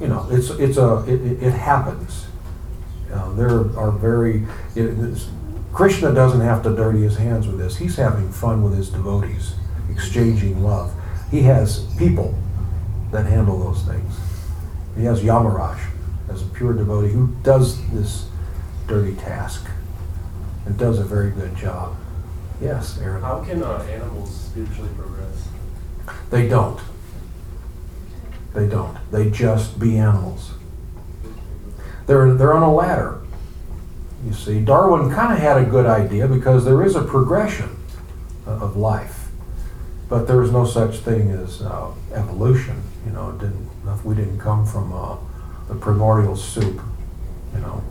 you 0.00 0.08
know, 0.08 0.26
it's, 0.30 0.50
it's 0.50 0.76
a, 0.76 1.04
it, 1.08 1.42
it- 1.42 1.52
happens. 1.52 2.26
Uh, 3.12 3.32
there 3.34 3.50
are 3.78 3.92
very, 3.92 4.44
it, 4.74 5.18
Krishna 5.72 6.12
doesn't 6.12 6.40
have 6.40 6.62
to 6.64 6.74
dirty 6.74 7.02
his 7.02 7.16
hands 7.16 7.46
with 7.46 7.58
this. 7.58 7.76
He's 7.76 7.96
having 7.96 8.30
fun 8.30 8.62
with 8.62 8.76
his 8.76 8.90
devotees, 8.90 9.54
exchanging 9.90 10.62
love. 10.62 10.92
He 11.30 11.42
has 11.42 11.86
people 11.96 12.34
that 13.12 13.26
handle 13.26 13.58
those 13.58 13.82
things. 13.84 14.14
He 14.96 15.04
has 15.04 15.22
Yamaraj 15.22 15.80
as 16.28 16.42
a 16.42 16.46
pure 16.46 16.72
devotee 16.72 17.12
who 17.12 17.34
does 17.42 17.84
this 17.90 18.28
dirty 18.86 19.14
task 19.14 19.66
and 20.66 20.78
does 20.78 20.98
a 20.98 21.04
very 21.04 21.30
good 21.30 21.56
job. 21.56 21.96
Yes, 22.60 22.98
Aaron. 23.00 23.22
How 23.22 23.42
can 23.44 23.62
uh, 23.62 23.86
animals 23.90 24.34
spiritually 24.34 24.90
progress? 24.96 25.48
They 26.30 26.48
don't. 26.48 26.80
They 28.54 28.68
don't. 28.68 28.96
They 29.10 29.30
just 29.30 29.78
be 29.80 29.98
animals. 29.98 30.52
They're, 32.06 32.32
they're 32.34 32.54
on 32.54 32.62
a 32.62 32.72
ladder. 32.72 33.20
You 34.24 34.32
see, 34.32 34.60
Darwin 34.60 35.12
kind 35.12 35.32
of 35.32 35.38
had 35.38 35.58
a 35.58 35.64
good 35.64 35.86
idea 35.86 36.28
because 36.28 36.64
there 36.64 36.82
is 36.82 36.94
a 36.96 37.02
progression 37.02 37.76
of 38.46 38.76
life, 38.76 39.28
but 40.08 40.26
there 40.26 40.42
is 40.42 40.50
no 40.50 40.64
such 40.64 40.98
thing 40.98 41.30
as 41.30 41.60
uh, 41.60 41.92
evolution. 42.12 42.82
You 43.04 43.12
know, 43.12 43.32
didn't. 43.32 43.70
We 44.04 44.14
didn't 44.14 44.38
come 44.38 44.66
from 44.66 44.92
uh, 44.92 45.16
the 45.68 45.74
primordial 45.74 46.36
soup. 46.36 46.80
You 47.54 47.60
know, 47.60 47.84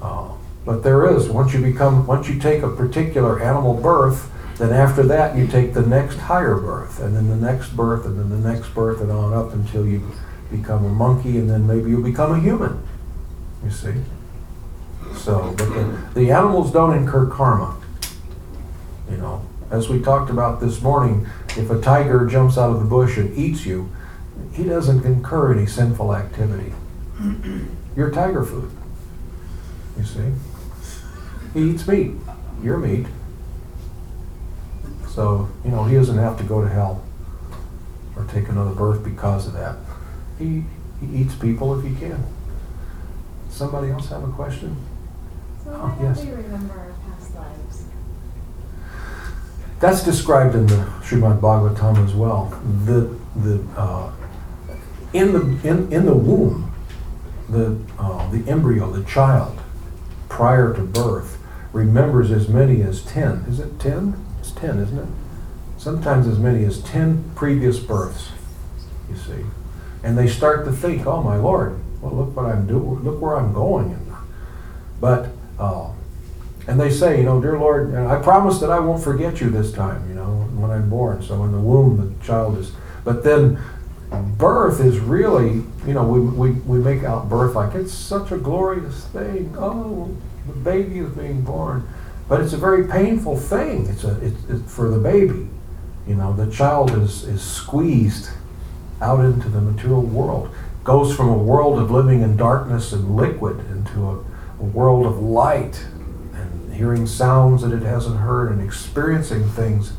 uh, 0.00 0.32
but 0.64 0.82
there 0.82 1.14
is 1.14 1.28
once 1.28 1.52
you 1.52 1.60
become 1.60 2.06
once 2.06 2.28
you 2.28 2.38
take 2.38 2.62
a 2.62 2.68
particular 2.68 3.42
animal 3.42 3.74
birth, 3.74 4.30
then 4.58 4.72
after 4.72 5.02
that 5.04 5.36
you 5.36 5.46
take 5.46 5.74
the 5.74 5.82
next 5.82 6.16
higher 6.16 6.56
birth, 6.56 7.00
and 7.00 7.14
then 7.14 7.28
the 7.28 7.36
next 7.36 7.76
birth, 7.76 8.06
and 8.06 8.18
then 8.18 8.30
the 8.30 8.48
next 8.48 8.68
birth, 8.70 9.00
and 9.00 9.10
on 9.10 9.32
up 9.32 9.52
until 9.52 9.86
you 9.86 10.10
become 10.50 10.84
a 10.84 10.88
monkey, 10.88 11.38
and 11.38 11.50
then 11.50 11.66
maybe 11.66 11.90
you 11.90 12.02
become 12.02 12.32
a 12.32 12.40
human. 12.40 12.82
You 13.64 13.70
see. 13.70 13.94
So, 15.14 15.54
but 15.56 15.68
the, 15.70 16.10
the 16.14 16.30
animals 16.30 16.72
don't 16.72 16.96
incur 16.96 17.26
karma. 17.26 17.76
You 19.10 19.16
know, 19.18 19.46
as 19.70 19.88
we 19.88 20.00
talked 20.00 20.30
about 20.30 20.60
this 20.60 20.82
morning, 20.82 21.26
if 21.58 21.70
a 21.70 21.80
tiger 21.80 22.26
jumps 22.26 22.58
out 22.58 22.70
of 22.70 22.80
the 22.80 22.86
bush 22.86 23.16
and 23.16 23.36
eats 23.36 23.64
you, 23.66 23.90
he 24.52 24.64
doesn't 24.64 25.04
incur 25.04 25.52
any 25.52 25.66
sinful 25.66 26.14
activity. 26.14 26.72
You're 27.96 28.10
tiger 28.10 28.44
food. 28.44 28.70
You 29.98 30.04
see? 30.04 30.32
He 31.54 31.70
eats 31.70 31.86
meat. 31.88 32.12
You're 32.62 32.78
meat. 32.78 33.06
So, 35.08 35.48
you 35.64 35.70
know, 35.70 35.84
he 35.84 35.96
doesn't 35.96 36.18
have 36.18 36.36
to 36.38 36.44
go 36.44 36.60
to 36.62 36.68
hell 36.68 37.02
or 38.16 38.24
take 38.24 38.48
another 38.48 38.72
birth 38.74 39.02
because 39.02 39.46
of 39.46 39.54
that. 39.54 39.76
He, 40.38 40.64
he 41.00 41.16
eats 41.22 41.34
people 41.34 41.78
if 41.78 41.86
he 41.86 41.94
can. 41.98 42.22
Somebody 43.48 43.90
else 43.90 44.08
have 44.10 44.22
a 44.24 44.32
question? 44.32 44.76
So 45.64 45.70
Oh, 45.72 45.98
yes. 46.02 46.20
remember 46.22 46.74
our 46.74 46.86
past 46.86 46.94
lives? 46.94 46.95
That's 49.78 50.02
described 50.02 50.54
in 50.54 50.66
the 50.66 50.76
Srimad 51.02 51.40
Bhagavatam 51.40 52.04
as 52.04 52.14
well. 52.14 52.46
The 52.84 53.14
the 53.36 53.62
uh, 53.76 54.10
in 55.12 55.32
the 55.32 55.68
in, 55.68 55.92
in 55.92 56.06
the 56.06 56.14
womb, 56.14 56.72
the 57.48 57.78
uh, 57.98 58.30
the 58.30 58.48
embryo, 58.50 58.90
the 58.90 59.04
child, 59.04 59.60
prior 60.28 60.74
to 60.74 60.82
birth, 60.82 61.38
remembers 61.72 62.30
as 62.30 62.48
many 62.48 62.80
as 62.82 63.02
ten. 63.04 63.44
Is 63.48 63.60
it 63.60 63.78
ten? 63.78 64.24
It's 64.40 64.50
ten, 64.50 64.78
isn't 64.78 64.98
it? 64.98 65.08
Sometimes 65.76 66.26
as 66.26 66.38
many 66.38 66.64
as 66.64 66.82
ten 66.82 67.30
previous 67.34 67.78
births. 67.78 68.30
You 69.10 69.16
see, 69.16 69.44
and 70.02 70.16
they 70.16 70.26
start 70.26 70.64
to 70.64 70.72
think, 70.72 71.06
"Oh 71.06 71.22
my 71.22 71.36
Lord, 71.36 71.78
well 72.00 72.14
look 72.14 72.34
what 72.34 72.46
I'm 72.46 72.66
doing. 72.66 73.04
Look 73.04 73.20
where 73.20 73.36
I'm 73.36 73.52
going." 73.52 74.02
But 75.00 75.28
uh, 75.58 75.90
and 76.66 76.80
they 76.80 76.90
say, 76.90 77.18
you 77.18 77.24
know, 77.24 77.40
dear 77.40 77.58
Lord, 77.58 77.94
I 77.94 78.20
promise 78.20 78.58
that 78.58 78.70
I 78.70 78.80
won't 78.80 79.02
forget 79.02 79.40
you 79.40 79.50
this 79.50 79.72
time, 79.72 80.08
you 80.08 80.14
know, 80.14 80.48
when 80.56 80.70
I'm 80.70 80.90
born. 80.90 81.22
So 81.22 81.44
in 81.44 81.52
the 81.52 81.60
womb, 81.60 81.96
the 82.18 82.24
child 82.24 82.58
is. 82.58 82.72
But 83.04 83.22
then 83.22 83.62
birth 84.36 84.80
is 84.80 84.98
really, 84.98 85.62
you 85.86 85.94
know, 85.94 86.04
we, 86.04 86.20
we, 86.20 86.50
we 86.60 86.78
make 86.78 87.04
out 87.04 87.28
birth 87.28 87.54
like 87.54 87.74
it's 87.74 87.92
such 87.92 88.32
a 88.32 88.36
glorious 88.36 89.04
thing. 89.06 89.54
Oh, 89.56 90.16
the 90.46 90.54
baby 90.54 90.98
is 90.98 91.10
being 91.10 91.42
born. 91.42 91.88
But 92.28 92.40
it's 92.40 92.52
a 92.52 92.58
very 92.58 92.88
painful 92.88 93.36
thing. 93.36 93.86
It's 93.86 94.02
a, 94.02 94.18
it's, 94.20 94.72
for 94.72 94.88
the 94.88 94.98
baby. 94.98 95.48
You 96.08 96.16
know, 96.16 96.32
the 96.32 96.50
child 96.50 96.90
is, 96.92 97.22
is 97.24 97.42
squeezed 97.42 98.30
out 99.00 99.24
into 99.24 99.48
the 99.48 99.60
material 99.60 100.02
world, 100.02 100.52
goes 100.82 101.14
from 101.14 101.28
a 101.28 101.38
world 101.38 101.78
of 101.78 101.92
living 101.92 102.22
in 102.22 102.36
darkness 102.36 102.92
and 102.92 103.14
liquid 103.14 103.60
into 103.70 104.04
a, 104.04 104.24
a 104.58 104.64
world 104.64 105.06
of 105.06 105.20
light 105.20 105.86
hearing 106.76 107.06
sounds 107.06 107.62
that 107.62 107.72
it 107.72 107.82
hasn't 107.82 108.18
heard 108.18 108.52
and 108.52 108.62
experiencing 108.62 109.48
things. 109.50 109.92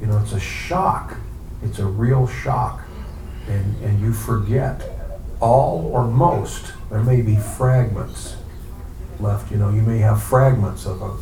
You 0.00 0.06
know, 0.06 0.18
it's 0.18 0.32
a 0.32 0.40
shock. 0.40 1.16
It's 1.62 1.78
a 1.78 1.86
real 1.86 2.26
shock. 2.26 2.82
And, 3.48 3.82
and 3.82 4.00
you 4.00 4.12
forget 4.12 4.82
all 5.40 5.86
or 5.92 6.04
most. 6.04 6.72
There 6.90 7.02
may 7.02 7.22
be 7.22 7.36
fragments 7.36 8.36
left. 9.18 9.50
You 9.50 9.56
know, 9.56 9.70
you 9.70 9.82
may 9.82 9.98
have 9.98 10.22
fragments 10.22 10.86
of 10.86 11.02
a 11.02 11.16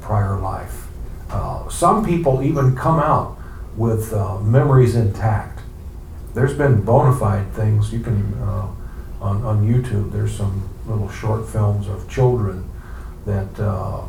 prior 0.00 0.38
life. 0.38 0.86
Uh, 1.30 1.68
some 1.68 2.04
people 2.04 2.42
even 2.42 2.76
come 2.76 2.98
out 2.98 3.38
with 3.76 4.12
uh, 4.12 4.38
memories 4.40 4.94
intact. 4.94 5.60
There's 6.34 6.54
been 6.54 6.82
bona 6.82 7.16
fide 7.16 7.52
things 7.52 7.92
you 7.92 8.00
can 8.00 8.34
uh, 8.34 8.68
on 9.20 9.42
on 9.44 9.66
YouTube. 9.66 10.12
There's 10.12 10.34
some 10.34 10.68
little 10.86 11.10
short 11.10 11.48
films 11.48 11.88
of 11.88 12.08
children 12.08 12.68
that 13.26 13.58
uh, 13.60 14.02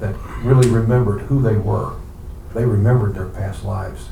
that 0.00 0.14
really 0.42 0.68
remembered 0.68 1.22
who 1.22 1.40
they 1.40 1.56
were. 1.56 1.96
They 2.54 2.64
remembered 2.64 3.14
their 3.14 3.28
past 3.28 3.64
lives. 3.64 4.08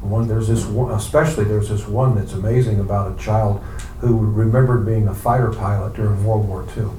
One 0.00 0.28
there's 0.28 0.48
this 0.48 0.64
one, 0.66 0.92
especially 0.92 1.44
there's 1.44 1.68
this 1.68 1.86
one 1.86 2.14
that's 2.14 2.32
amazing 2.32 2.80
about 2.80 3.18
a 3.18 3.22
child 3.22 3.60
who 4.00 4.18
remembered 4.18 4.86
being 4.86 5.08
a 5.08 5.14
fighter 5.14 5.52
pilot 5.52 5.94
during 5.94 6.24
World 6.24 6.48
War 6.48 6.66
II. 6.76 6.90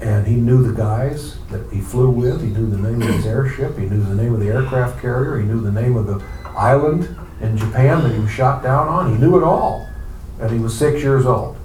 And 0.00 0.26
he 0.26 0.34
knew 0.34 0.62
the 0.62 0.72
guys 0.72 1.38
that 1.48 1.70
he 1.70 1.80
flew 1.80 2.10
with. 2.10 2.42
He 2.42 2.48
knew 2.48 2.68
the 2.68 2.78
name 2.78 3.02
of 3.02 3.08
his 3.08 3.26
airship. 3.26 3.76
He 3.76 3.84
knew 3.84 4.02
the 4.02 4.14
name 4.14 4.32
of 4.34 4.40
the 4.40 4.48
aircraft 4.48 5.00
carrier. 5.00 5.38
He 5.38 5.46
knew 5.46 5.60
the 5.60 5.72
name 5.72 5.96
of 5.96 6.06
the 6.06 6.22
island 6.56 7.16
in 7.40 7.56
Japan 7.56 8.02
that 8.02 8.12
he 8.12 8.18
was 8.18 8.30
shot 8.30 8.62
down 8.62 8.88
on. 8.88 9.12
He 9.12 9.18
knew 9.18 9.36
it 9.38 9.42
all. 9.42 9.88
And 10.40 10.50
he 10.50 10.58
was 10.58 10.76
six 10.76 11.02
years 11.02 11.26
old. 11.26 11.56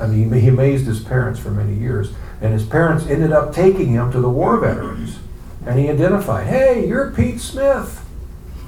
And 0.00 0.12
mean, 0.12 0.32
he 0.40 0.48
amazed 0.48 0.86
his 0.86 1.00
parents 1.00 1.40
for 1.40 1.50
many 1.50 1.74
years. 1.74 2.12
And 2.40 2.52
his 2.52 2.64
parents 2.64 3.06
ended 3.06 3.32
up 3.32 3.52
taking 3.52 3.88
him 3.88 4.12
to 4.12 4.20
the 4.20 4.28
war 4.28 4.58
veterans. 4.58 5.18
And 5.66 5.78
he 5.78 5.88
identified, 5.88 6.46
hey, 6.46 6.86
you're 6.86 7.10
Pete 7.10 7.40
Smith. 7.40 8.04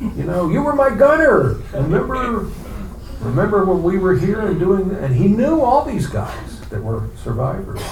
You 0.00 0.24
know, 0.24 0.50
you 0.50 0.62
were 0.62 0.74
my 0.74 0.90
gunner. 0.90 1.54
Remember, 1.72 2.50
remember 3.20 3.64
when 3.64 3.82
we 3.82 3.98
were 3.98 4.16
here 4.16 4.40
and 4.40 4.58
doing, 4.58 4.90
and 4.96 5.14
he 5.14 5.28
knew 5.28 5.60
all 5.60 5.84
these 5.84 6.06
guys 6.06 6.60
that 6.70 6.82
were 6.82 7.08
survivors. 7.22 7.82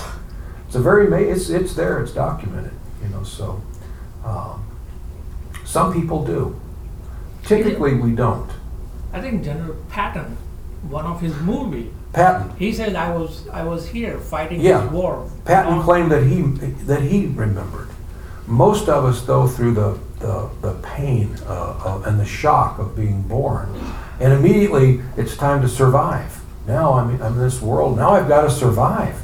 It's 0.67 0.75
a 0.75 0.81
very, 0.81 1.07
it's, 1.31 1.49
it's 1.49 1.75
there, 1.75 2.03
it's 2.03 2.13
documented, 2.13 2.73
you 3.03 3.09
know, 3.11 3.23
so. 3.23 3.63
um, 4.25 4.65
Some 5.65 5.93
people 5.93 6.25
do. 6.25 6.59
Typically, 7.45 7.95
we 7.95 8.13
don't. 8.13 8.51
I 9.13 9.21
think 9.21 9.45
General 9.45 9.77
Patton, 9.89 10.37
one 10.89 11.07
of 11.07 11.21
his 11.21 11.35
movie, 11.37 11.93
Patton, 12.13 12.57
he 12.59 12.73
said 12.73 12.97
I 12.97 13.15
was 13.17 13.47
I 13.49 13.63
was 13.65 13.87
here 13.89 14.19
fighting 14.19 14.61
Yeah. 14.61 14.81
this 14.83 14.91
war. 14.93 15.31
Patton 15.45 15.83
claimed 15.83 16.11
that 16.11 16.25
he, 16.25 16.43
that 16.87 17.03
he 17.03 17.27
remembered. 17.27 17.89
Most 18.47 18.89
of 18.89 19.05
us, 19.05 19.23
though, 19.23 19.47
through 19.47 19.75
the, 19.75 19.99
the, 20.21 20.49
the 20.63 20.73
pain 20.83 21.37
uh, 21.47 21.79
of, 21.85 22.07
and 22.07 22.19
the 22.19 22.25
shock 22.25 22.79
of 22.79 22.97
being 22.97 23.21
born, 23.23 23.69
and 24.21 24.33
immediately 24.33 25.01
it's 25.19 25.37
time 25.37 25.61
to 25.63 25.69
survive. 25.69 26.41
Now 26.67 26.95
I'm, 26.95 27.21
I'm 27.23 27.35
in 27.35 27.39
this 27.41 27.61
world, 27.61 27.97
now 27.97 28.11
I've 28.11 28.27
got 28.29 28.43
to 28.43 28.51
survive. 28.51 29.21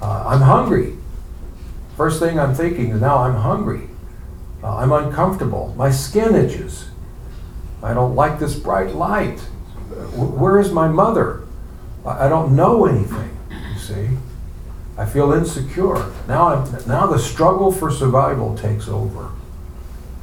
Uh, 0.00 0.24
I'm 0.26 0.40
hungry. 0.40 0.96
First 1.98 2.18
thing 2.18 2.38
I'm 2.38 2.54
thinking 2.54 2.90
is 2.92 3.00
now 3.00 3.18
I'm 3.18 3.36
hungry. 3.36 3.88
Uh, 4.62 4.76
I'm 4.76 4.92
uncomfortable. 4.92 5.74
My 5.76 5.90
skin 5.90 6.34
itches. 6.34 6.88
I 7.82 7.92
don't 7.94 8.14
like 8.14 8.38
this 8.38 8.58
bright 8.58 8.94
light. 8.94 9.38
Wh- 10.14 10.38
Where 10.40 10.58
is 10.58 10.72
my 10.72 10.88
mother? 10.88 11.45
I 12.06 12.28
don't 12.28 12.54
know 12.54 12.86
anything, 12.86 13.36
you 13.50 13.78
see. 13.78 14.08
I 14.98 15.04
feel 15.04 15.32
insecure. 15.32 16.12
Now, 16.26 16.48
I'm, 16.48 16.88
now 16.88 17.06
the 17.06 17.18
struggle 17.18 17.70
for 17.70 17.90
survival 17.90 18.56
takes 18.56 18.88
over, 18.88 19.30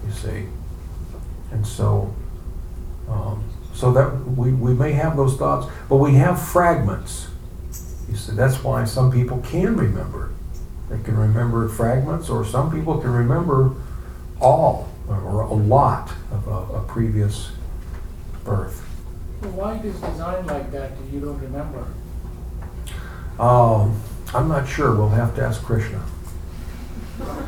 you 0.06 0.12
see. 0.13 0.46
And 1.52 1.65
so, 1.65 2.13
um, 3.08 3.43
so 3.74 3.91
that 3.91 4.28
we, 4.30 4.52
we 4.52 4.74
may 4.74 4.93
have 4.93 5.15
those 5.15 5.36
thoughts, 5.36 5.72
but 5.89 5.98
we 5.98 6.15
have 6.15 6.41
fragments. 6.41 7.28
You 8.10 8.15
see, 8.15 8.34
that's 8.34 8.63
why 8.63 8.86
some 8.86 9.12
people 9.12 9.39
can 9.39 9.76
remember. 9.76 10.32
They 10.89 11.02
can 11.04 11.17
remember 11.17 11.67
fragments, 11.69 12.30
or 12.30 12.46
some 12.46 12.72
people 12.72 13.00
can 13.00 13.12
remember 13.12 13.72
all 14.39 14.89
or, 15.08 15.19
or 15.19 15.41
a 15.41 15.54
lot 15.54 16.12
of 16.32 16.48
a, 16.48 16.78
a 16.78 16.84
previous 16.88 17.52
birth. 18.43 18.83
Why 19.52 19.76
it 19.76 19.86
is 19.86 20.00
designed 20.00 20.48
like 20.48 20.72
that? 20.72 20.92
You 21.12 21.20
don't 21.20 21.40
remember. 21.40 21.86
Um, 23.40 24.00
I'm 24.34 24.48
not 24.48 24.68
sure. 24.68 24.96
We'll 24.96 25.10
have 25.10 25.36
to 25.36 25.44
ask 25.44 25.62
Krishna. 25.62 26.00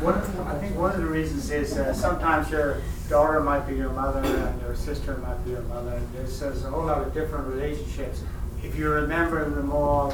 One, 0.00 0.14
I 0.46 0.58
think 0.58 0.76
one 0.76 0.92
of 0.92 0.98
the 0.98 1.06
reasons 1.06 1.50
is 1.50 1.76
uh, 1.76 1.92
sometimes 1.92 2.50
your 2.50 2.80
daughter 3.08 3.40
might 3.40 3.66
be 3.66 3.74
your 3.74 3.90
mother 3.90 4.20
and 4.20 4.60
your 4.62 4.74
sister 4.76 5.16
might 5.18 5.42
be 5.44 5.52
your 5.52 5.62
mother. 5.62 5.94
And 5.94 6.14
There's, 6.14 6.38
there's 6.38 6.64
a 6.64 6.70
whole 6.70 6.86
lot 6.86 7.02
of 7.02 7.12
different 7.14 7.46
relationships. 7.46 8.22
If 8.62 8.76
you 8.76 8.88
remember 8.88 9.48
them 9.48 9.72
all, 9.72 10.12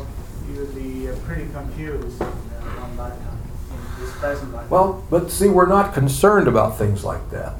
you'd 0.49 0.75
be 0.75 1.09
uh, 1.09 1.17
pretty 1.25 1.51
confused 1.53 2.21
in 2.21 2.27
uh, 2.27 2.31
one 2.31 2.97
lifetime, 2.97 3.41
in 3.71 4.05
this 4.05 4.15
present 4.17 4.53
lifetime. 4.53 4.71
Well, 4.71 5.05
but 5.11 5.31
see, 5.31 5.49
we're 5.49 5.67
not 5.67 5.93
concerned 5.95 6.49
about 6.49 6.79
things 6.79 7.05
like 7.05 7.31
that. 7.31 7.55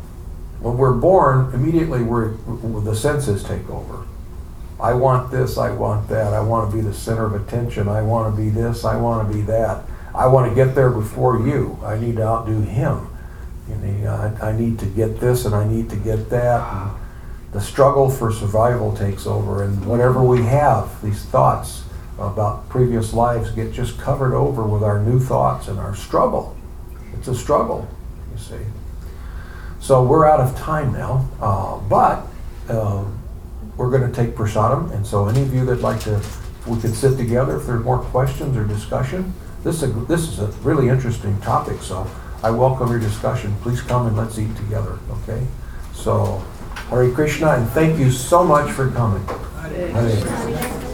When 0.61 0.77
we're 0.79 0.95
born, 0.95 1.53
immediately 1.53 2.03
we're, 2.03 2.35
the 2.83 2.95
senses 2.95 3.43
take 3.43 3.69
over. 3.69 4.07
I 4.83 4.95
want 4.95 5.31
this, 5.31 5.59
I 5.59 5.71
want 5.71 6.09
that, 6.09 6.35
I 6.35 6.41
want 6.41 6.71
to 6.71 6.77
be 6.77 6.83
the 6.83 6.93
center 6.93 7.25
of 7.25 7.35
attention, 7.35 7.89
I 7.89 8.03
want 8.03 8.35
to 8.35 8.43
be 8.43 8.51
this, 8.51 8.85
I 8.85 8.97
want 8.97 9.29
to 9.29 9.35
be 9.35 9.43
that. 9.43 9.85
I 10.15 10.27
want 10.27 10.51
to 10.51 10.55
get 10.55 10.75
there 10.75 10.91
before 10.91 11.47
you. 11.47 11.79
I 11.83 11.97
need 11.99 12.17
to 12.17 12.23
outdo 12.23 12.61
him. 12.61 13.09
You 13.69 13.77
know, 13.77 14.37
I, 14.43 14.49
I 14.49 14.53
need 14.53 14.79
to 14.81 14.87
get 14.87 15.21
this 15.21 15.47
and 15.47 15.55
I 15.55 15.67
need 15.67 15.89
to 15.91 15.97
get 15.97 16.29
that. 16.31 16.73
And 16.75 16.91
the 17.53 17.61
struggle 17.61 18.11
for 18.11 18.33
survival 18.33 18.95
takes 18.97 19.27
over, 19.27 19.63
and 19.63 19.87
whatever 19.87 20.23
we 20.23 20.43
have, 20.43 21.01
these 21.03 21.25
thoughts 21.27 21.85
about 22.19 22.69
previous 22.69 23.13
lives 23.13 23.51
get 23.53 23.73
just 23.73 23.99
covered 23.99 24.35
over 24.35 24.65
with 24.65 24.83
our 24.83 24.99
new 25.01 25.21
thoughts 25.21 25.69
and 25.69 25.79
our 25.79 25.95
struggle. 25.95 26.57
It's 27.15 27.29
a 27.29 27.35
struggle, 27.35 27.89
you 28.33 28.39
see. 28.39 28.65
So 29.81 30.03
we're 30.03 30.27
out 30.27 30.41
of 30.41 30.57
time 30.57 30.93
now, 30.93 31.29
uh, 31.41 31.79
but 31.79 32.27
uh, 32.69 33.05
we're 33.77 33.91
going 33.91 34.11
to 34.11 34.15
take 34.15 34.35
prasadam, 34.35 34.93
and 34.93 35.07
so 35.07 35.29
any 35.29 35.43
of 35.43 35.55
you 35.55 35.65
that'd 35.65 35.83
like 35.83 36.01
to, 36.01 36.21
we 36.67 36.81
can 36.81 36.93
sit 36.93 37.17
together 37.17 37.57
if 37.57 37.67
there's 37.67 37.85
more 37.85 37.99
questions 37.99 38.57
or 38.57 38.65
discussion. 38.65 39.33
This 39.65 39.83
is 39.83 39.83
a, 39.85 39.87
this 40.07 40.29
is 40.29 40.39
a 40.41 40.47
really 40.63 40.89
interesting 40.89 41.41
topic, 41.41 41.81
so 41.81 42.07
I 42.43 42.51
welcome 42.51 42.91
your 42.91 43.01
discussion. 43.01 43.55
Please 43.63 43.81
come 43.81 44.07
and 44.07 44.17
let's 44.17 44.39
eat 44.39 44.55
together, 44.57 44.99
okay? 45.11 45.47
So, 45.95 46.43
Hare 46.89 47.11
Krishna, 47.11 47.53
and 47.53 47.69
thank 47.71 47.99
you 47.99 48.11
so 48.11 48.45
much 48.45 48.71
for 48.71 48.91
coming. 48.91 49.25
Hare. 49.93 50.89